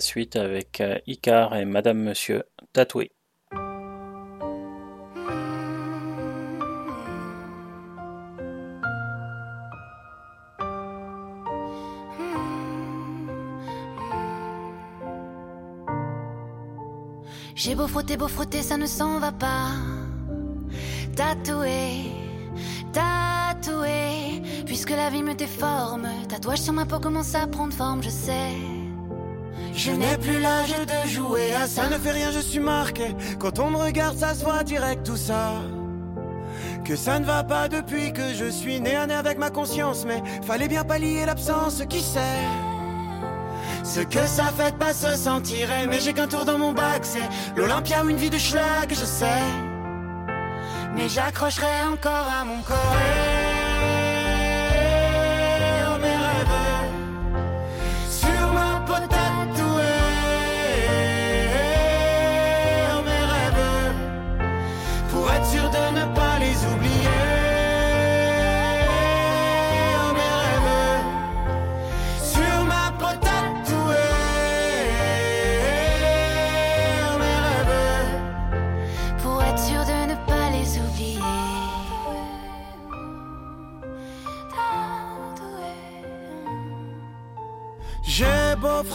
[0.00, 3.12] Suite avec euh, Icar et Madame Monsieur tatoué.
[17.56, 19.70] J'ai beau frotter, beau frotter, ça ne s'en va pas.
[21.16, 22.04] Tatoué,
[22.92, 26.06] tatoué, puis puisque la vie me déforme.
[26.28, 28.75] Tatouage sur ma peau commence à prendre forme, je sais.
[29.86, 31.88] Je n'ai plus l'âge de jouer à ça.
[31.88, 33.14] ne fait rien, je suis marqué.
[33.38, 35.62] Quand on me regarde, ça se voit direct tout ça.
[36.84, 40.04] Que ça ne va pas depuis que je suis né à nez avec ma conscience.
[40.04, 42.42] Mais fallait bien pallier l'absence, qui sait
[43.84, 45.98] Ce que ça fait de pas se sentir aimé.
[46.00, 49.44] J'ai qu'un tour dans mon bac, c'est l'Olympia ou une vie de schlag, je sais.
[50.96, 53.25] Mais j'accrocherai encore à mon corps.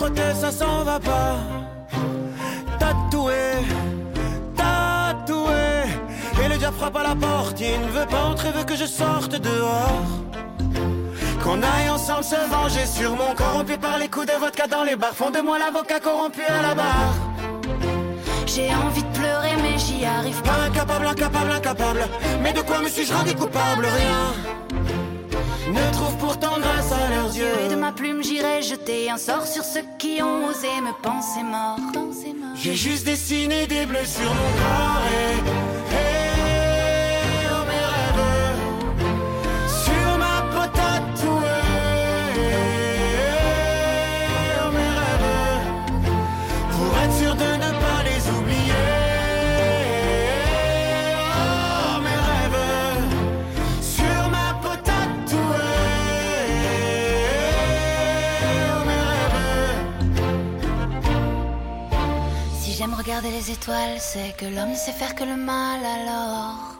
[0.01, 1.35] Frotter, ça s'en va pas.
[2.79, 3.43] Tatoué,
[4.57, 5.65] tatoué.
[6.43, 7.59] Et le diable frappe à la porte.
[7.59, 10.07] Il ne veut pas entrer, veut que je sorte dehors.
[11.43, 14.95] Qu'on aille ensemble se venger sur mon corrompu par les coups de vodka dans les
[14.95, 15.13] bars.
[15.13, 17.15] Font de moi l'avocat corrompu à la barre.
[18.47, 20.59] J'ai envie de pleurer, mais j'y arrive pas.
[20.67, 22.03] Incapable, incapable, incapable.
[22.41, 23.85] Mais de quoi me suis-je rendu coupable?
[23.99, 24.23] Rien.
[25.71, 27.53] Ne trouve pourtant grâce à leurs yeux.
[27.65, 31.43] Et de ma plume, j'irai jeter un sort sur ceux qui ont osé me penser
[31.43, 31.77] mort.
[32.55, 35.80] J'ai juste dessiné des bleus sur mon corps
[63.21, 66.75] regarder les étoiles, c'est que l'homme ne sait faire que le mal alors.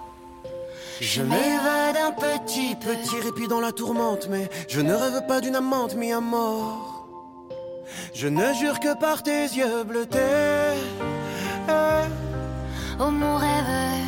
[0.99, 5.55] Je m'évade un petit, petit répit dans la tourmente, mais je ne rêve pas d'une
[5.55, 7.07] amante mis à mort.
[8.13, 10.77] Je ne jure que par tes yeux bleutés.
[12.99, 14.05] Oh mon rêve,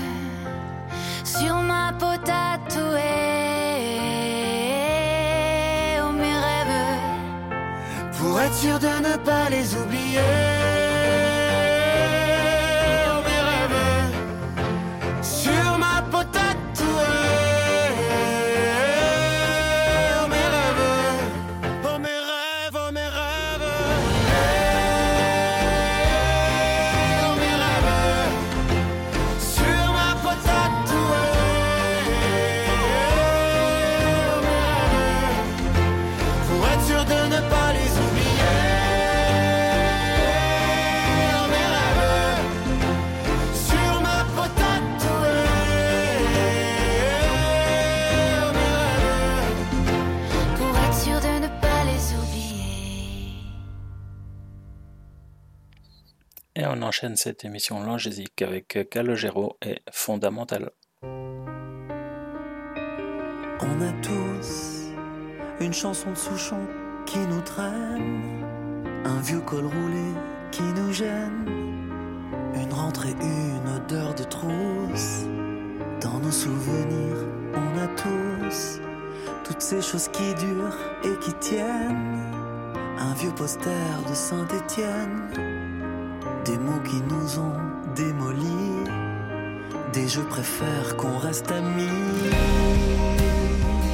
[1.23, 2.99] sur ma peau tatouée.
[6.03, 6.99] Oh mes rêves,
[8.19, 10.52] Pour être sûr de ne pas les oublier.
[56.65, 60.71] On enchaîne cette émission langésique avec Calogero et Fondamental.
[63.61, 64.89] On a tous
[65.59, 66.65] une chanson de Souchon
[67.05, 68.45] qui nous traîne,
[69.05, 70.13] un vieux col roulé
[70.51, 71.45] qui nous gêne,
[72.55, 75.25] une rentrée, une odeur de trousse.
[76.01, 78.79] Dans nos souvenirs, on a tous
[79.43, 82.21] toutes ces choses qui durent et qui tiennent.
[82.97, 83.69] Un vieux poster
[84.07, 85.29] de Saint-Étienne,
[86.45, 87.55] des mots qui nous ont
[87.95, 88.83] démolis,
[89.93, 92.31] des je préfère qu'on reste amis.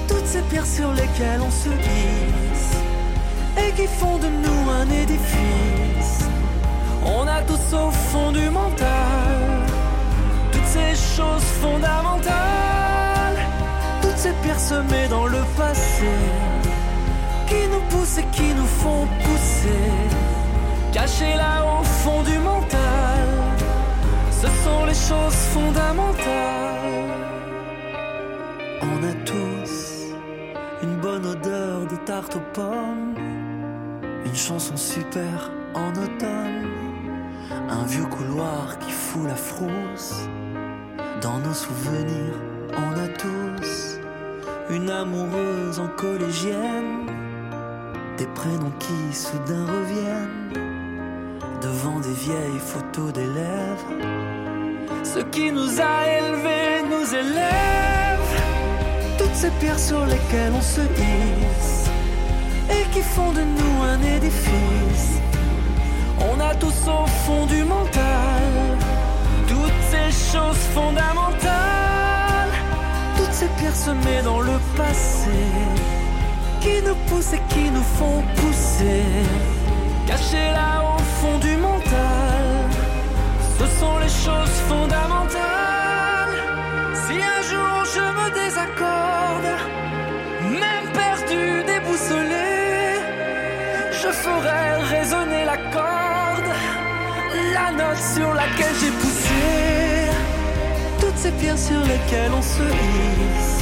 [0.08, 2.74] Toutes ces pierres sur lesquelles on se glisse.
[3.58, 6.28] Et qui font de nous un édifice.
[7.06, 9.66] On a tous au fond du mental.
[10.52, 13.40] Toutes ces choses fondamentales,
[14.02, 16.10] toutes ces pierres semées dans le passé.
[17.48, 19.86] Qui nous poussent et qui nous font pousser,
[20.92, 23.28] cachées là au fond du mental.
[24.32, 26.20] Ce sont les choses fondamentales.
[28.82, 30.14] On a tous
[30.84, 33.16] une bonne odeur de tarte aux pommes,
[34.26, 36.68] une chanson super en automne,
[37.70, 40.28] un vieux couloir qui fout la frousse.
[41.22, 42.36] Dans nos souvenirs,
[42.78, 44.00] on a tous
[44.70, 47.08] une amoureuse en collégienne,
[48.18, 50.69] des prénoms qui soudain reviennent
[51.62, 53.86] devant des vieilles photos d'élèves.
[55.04, 58.30] Ce qui nous a élevés nous élève.
[59.18, 61.90] Toutes ces pierres sur lesquelles on se hisse
[62.70, 65.20] et qui font de nous un édifice.
[66.32, 68.44] On a tous au fond du mental
[69.48, 72.54] toutes ces choses fondamentales,
[73.18, 75.42] toutes ces pierres semées dans le passé
[76.62, 79.04] qui nous poussent et qui nous font pousser.
[80.08, 82.48] Cachées là au fond du mental,
[83.58, 86.38] ce sont les choses fondamentales.
[87.04, 89.52] Si un jour je me désaccorde,
[90.64, 92.52] même perdu, déboussolé,
[94.02, 94.64] je ferai
[94.96, 96.52] résonner la corde,
[97.58, 99.46] la note sur laquelle j'ai poussé,
[101.02, 103.60] toutes ces pierres sur lesquelles on se hisse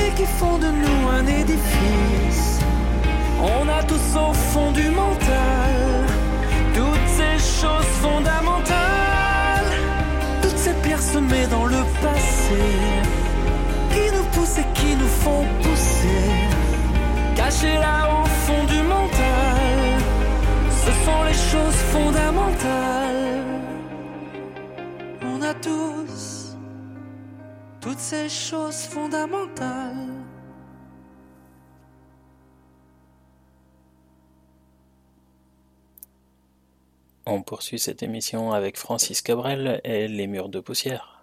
[0.00, 2.60] et qui font de nous un édifice.
[3.40, 5.81] On a tous au fond du mental
[7.62, 9.72] ces choses fondamentales,
[10.42, 12.62] toutes ces pierres semées dans le passé
[13.92, 16.30] qui nous poussent et qui nous font pousser.
[17.36, 19.78] Cachées là au fond du mental,
[20.84, 23.44] ce sont les choses fondamentales.
[25.22, 26.56] On a tous
[27.80, 30.21] toutes ces choses fondamentales.
[37.24, 41.22] On poursuit cette émission avec Francis Cabrel et Les Murs de Poussière.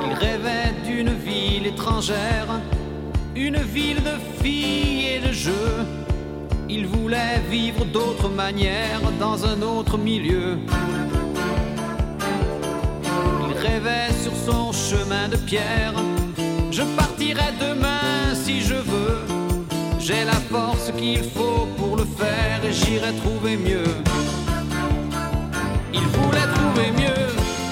[0.00, 2.62] Il rêvait d'une ville étrangère,
[3.36, 5.84] une ville de filles et de jeux.
[6.70, 10.56] Il voulait vivre d'autres manières dans un autre milieu.
[13.50, 15.92] Il rêvait sur son chemin de pierre.
[16.70, 18.01] Je partirai demain.
[20.04, 23.94] J'ai la force qu'il faut pour le faire et j'irai trouver mieux.
[25.94, 27.28] Il voulait trouver mieux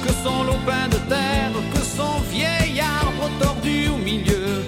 [0.06, 4.62] que son lopin de terre, que son vieil arbre tordu au milieu.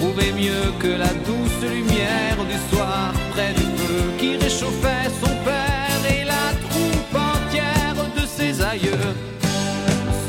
[0.00, 6.00] Trouver mieux que la douce lumière du soir près du feu qui réchauffait son père
[6.10, 9.12] et la troupe entière de ses aïeux.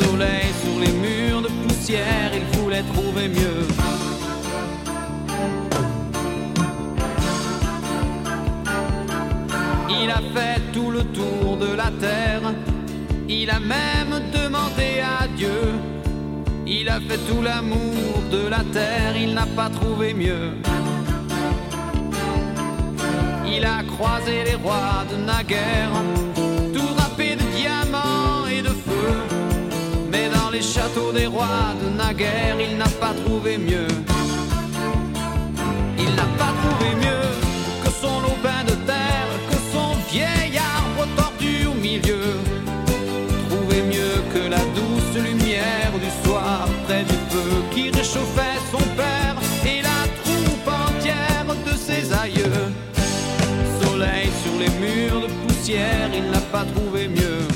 [0.01, 3.76] Soleil sur les murs de poussière, il voulait trouver mieux.
[10.01, 12.53] Il a fait tout le tour de la terre.
[13.29, 15.61] Il a même demandé à Dieu.
[16.65, 19.15] Il a fait tout l'amour de la terre.
[19.17, 20.51] Il n'a pas trouvé mieux.
[23.49, 25.91] Il a croisé les rois de naguère,
[26.75, 29.09] tout râpé de diamants et de feu.
[30.11, 33.87] Mais dans les châteaux des rois de naguère, il n'a pas trouvé mieux.
[35.97, 37.29] Il n'a pas trouvé mieux
[37.83, 39.29] que son lopin de terre,
[40.09, 42.35] vieil arbre tordu au milieu.
[43.49, 49.35] Trouver mieux que la douce lumière du soir près du feu qui réchauffait son père
[49.65, 52.65] et la troupe entière de ses aïeux.
[53.81, 57.47] Soleil sur les murs de poussière, il n'a pas trouvé mieux.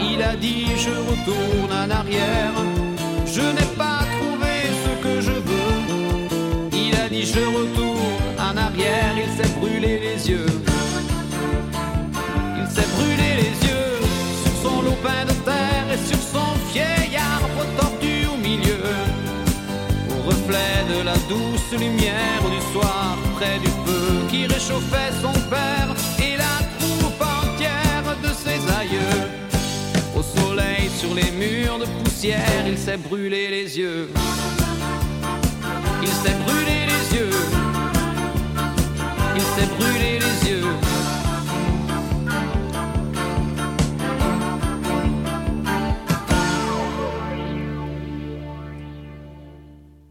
[0.00, 2.54] Il a dit je retourne en arrière,
[3.26, 4.03] je n'ai pas
[7.24, 10.46] Je retourne en arrière, il s'est brûlé les yeux.
[12.58, 13.98] Il s'est brûlé les yeux
[14.42, 18.84] sur son lopin de terre et sur son vieil arbre tordu au milieu.
[20.10, 25.94] Au reflet de la douce lumière du soir près du feu qui réchauffait son père
[26.18, 29.30] et la troupe entière de ses aïeux.
[30.14, 34.10] Au soleil sur les murs de poussière, il s'est brûlé les yeux.
[36.02, 36.93] Il s'est brûlé les
[39.36, 40.64] Il s'est brûlé les yeux.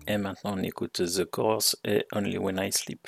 [0.07, 3.07] Et maintenant, on écoute The Course et Only When I Sleep.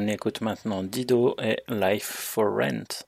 [0.00, 3.02] On écoute maintenant Dido et Life for Rent.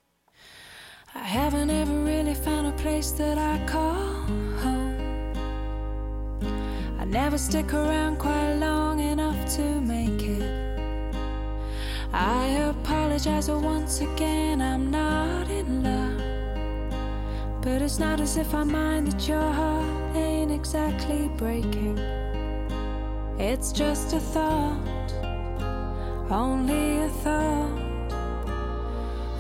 [1.15, 3.95] I haven't ever really found a place that I call
[4.61, 5.01] home.
[7.01, 10.43] I never stick around quite long enough to make it.
[12.13, 16.21] I apologize once again, I'm not in love.
[17.63, 21.97] But it's not as if I mind that your heart ain't exactly breaking.
[23.39, 25.22] It's just a thought,
[26.31, 28.09] only a thought.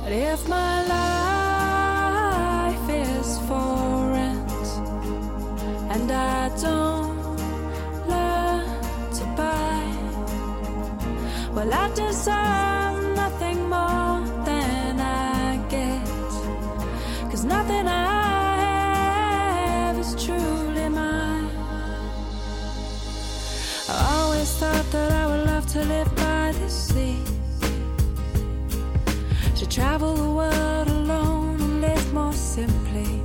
[0.02, 4.66] But if my life is for rent
[5.92, 7.36] and I don't
[8.08, 8.66] learn
[9.18, 9.82] to buy,
[11.54, 16.06] well, I deserve nothing more than I get.
[17.30, 17.90] Cause nothing I
[19.86, 21.50] have is truly mine.
[23.88, 26.21] I always thought that I would love to live
[29.72, 33.22] travel the world alone and live more simply.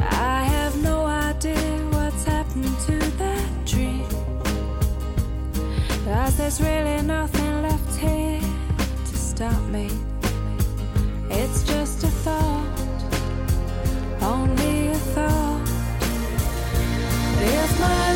[0.00, 1.54] I have no idea
[1.92, 4.08] what's happened to that dream.
[6.04, 9.88] Cause there's really nothing left here to stop me.
[11.30, 12.80] It's just a thought,
[14.20, 15.68] only a thought.
[17.40, 18.07] If my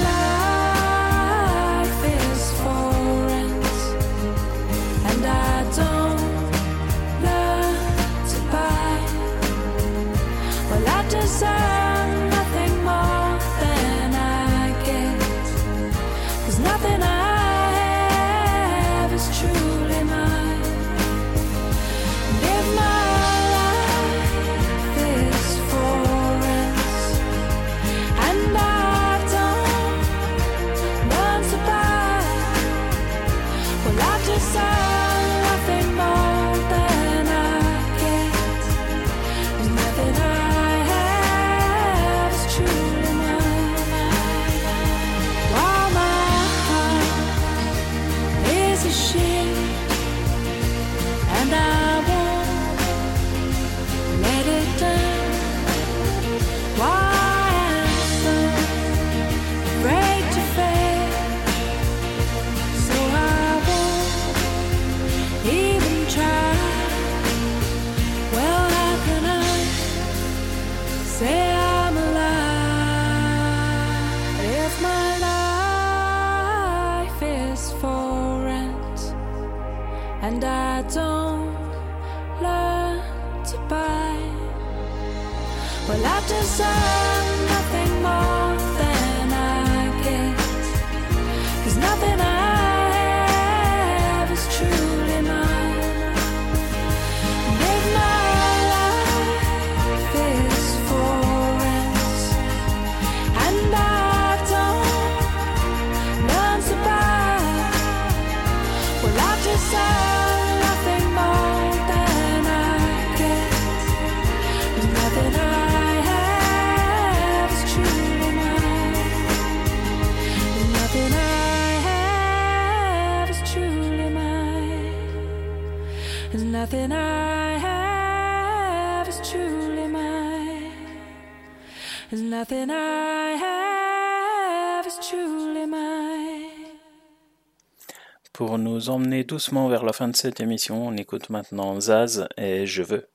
[138.33, 142.65] Pour nous emmener doucement vers la fin de cette émission, on écoute maintenant Zaz et
[142.65, 143.12] Je veux.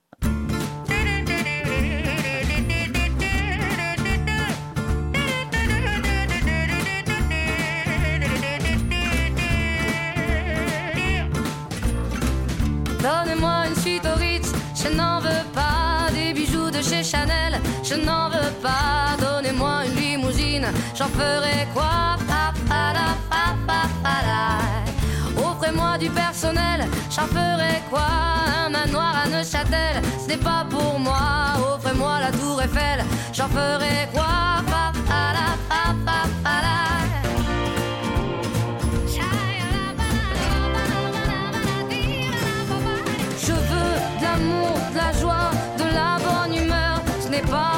[20.98, 22.16] J'en ferai quoi?
[25.36, 28.06] Offrez-moi du personnel, j'en ferai quoi?
[28.64, 31.54] Un manoir à Neuchâtel, ce n'est pas pour moi.
[31.74, 34.26] Offrez-moi la tour Eiffel, j'en ferai quoi?
[43.40, 47.00] Je veux de l'amour, de la joie, de la bonne humeur.
[47.20, 47.77] Ce n'est pas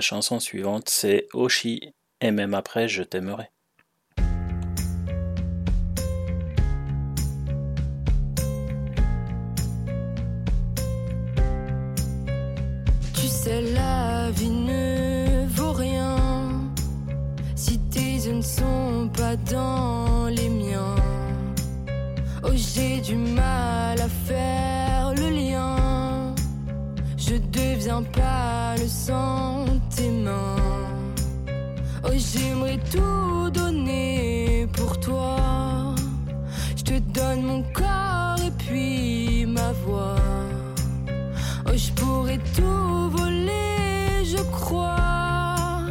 [0.00, 3.50] La chanson suivante, c'est Oshi, et même après, je t'aimerai.
[13.14, 16.16] Tu sais, la vie ne vaut rien
[17.54, 20.96] si tes yeux ne sont pas dans les miens.
[22.42, 25.50] Oh, j'ai du mal à faire le lien
[27.90, 28.86] tiens pas le
[32.02, 35.36] Oh, j'aimerais tout donner pour toi.
[36.74, 40.16] Je te donne mon corps et puis ma voix.
[41.66, 45.84] Oh, je pourrais tout voler, je crois.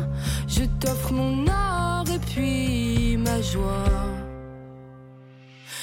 [0.47, 4.07] Je t'offre mon or et puis ma joie.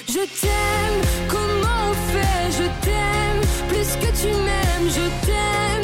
[0.09, 2.51] Je t'aime, comment on fait?
[2.59, 5.76] Je t'aime, plus que tu m'aimes, je t'aime.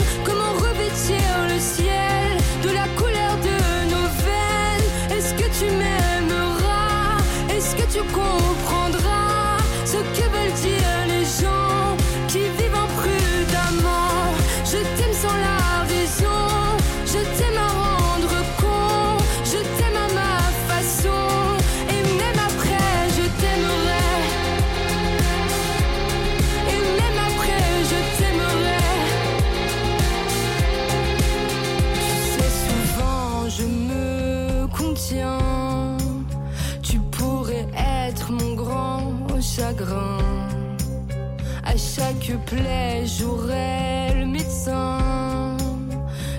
[42.47, 44.99] Plaie, j'aurai le médecin.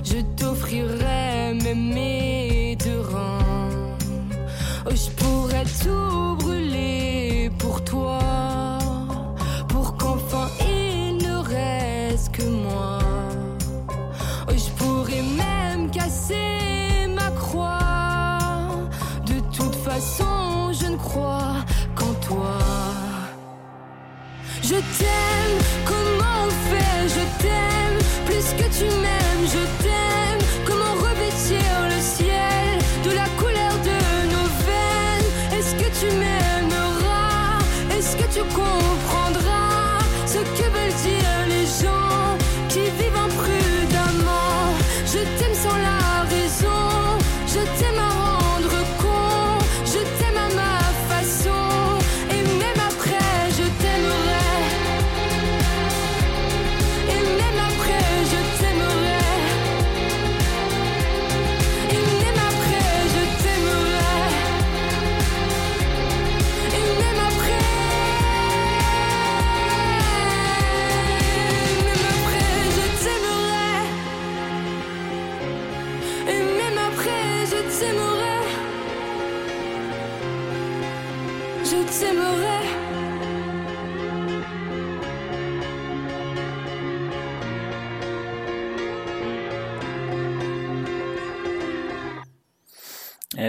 [0.03, 3.03] Je t'offrirai mes deux.
[4.85, 8.19] Oh, je pourrais tout brûler pour toi.
[9.69, 12.99] Pour qu'enfin il ne reste que moi.
[14.47, 17.79] Oh, je pourrais même casser ma croix.
[19.25, 21.55] De toute façon, je ne crois
[21.95, 22.57] qu'en toi.
[24.61, 25.62] Je t'aime,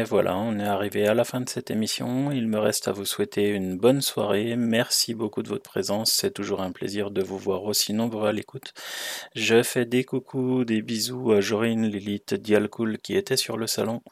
[0.04, 2.30] voilà, on est arrivé à la fin de cette émission.
[2.30, 4.56] Il me reste à vous souhaiter une bonne soirée.
[4.56, 6.12] Merci beaucoup de votre présence.
[6.12, 8.72] C'est toujours un plaisir de vous voir aussi nombreux à l'écoute.
[9.34, 14.02] Je fais des coucous, des bisous à Jorine, Lilith, Dialcool qui était sur le salon.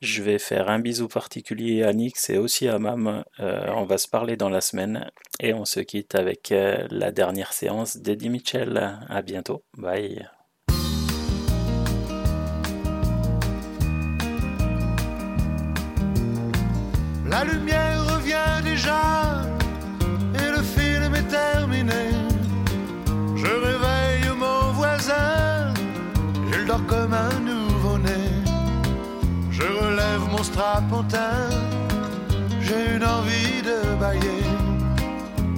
[0.00, 3.24] Je vais faire un bisou particulier à Nix et aussi à Mam.
[3.40, 5.10] Euh, on va se parler dans la semaine.
[5.40, 8.98] Et on se quitte avec euh, la dernière séance d'Eddie Mitchell.
[9.08, 9.62] À bientôt.
[9.76, 10.28] Bye.
[17.30, 19.44] La lumière revient déjà
[20.34, 22.10] et le film est terminé.
[23.36, 25.72] Je réveille mon voisin,
[26.52, 28.22] il dort comme un nouveau-né.
[29.52, 31.48] Je relève mon strapontin,
[32.60, 34.44] j'ai une envie de bailler.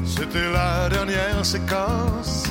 [0.04, 2.44] C'était la dernière séquence,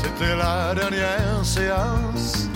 [0.00, 2.48] c'était la dernière séance.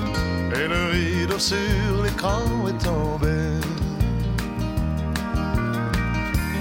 [0.54, 3.68] Et le rideau sur l'écran est tombé.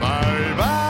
[0.00, 0.89] Bye bye,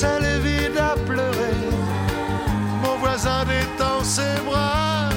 [0.00, 1.60] salle est vide à pleurer.
[2.82, 5.08] Mon voisin détend ses bras,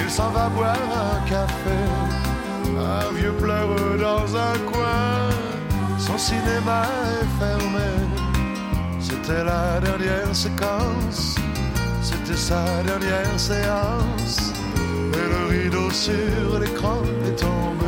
[0.00, 1.80] il s'en va boire un café.
[3.00, 3.74] Un vieux pleure
[4.06, 5.12] dans un coin,
[6.06, 6.82] son cinéma
[7.16, 7.90] est fermé.
[9.06, 11.22] C'était la dernière séquence,
[12.08, 14.36] c'était sa dernière séance.
[15.18, 17.87] Et le rideau sur l'écran est tombé.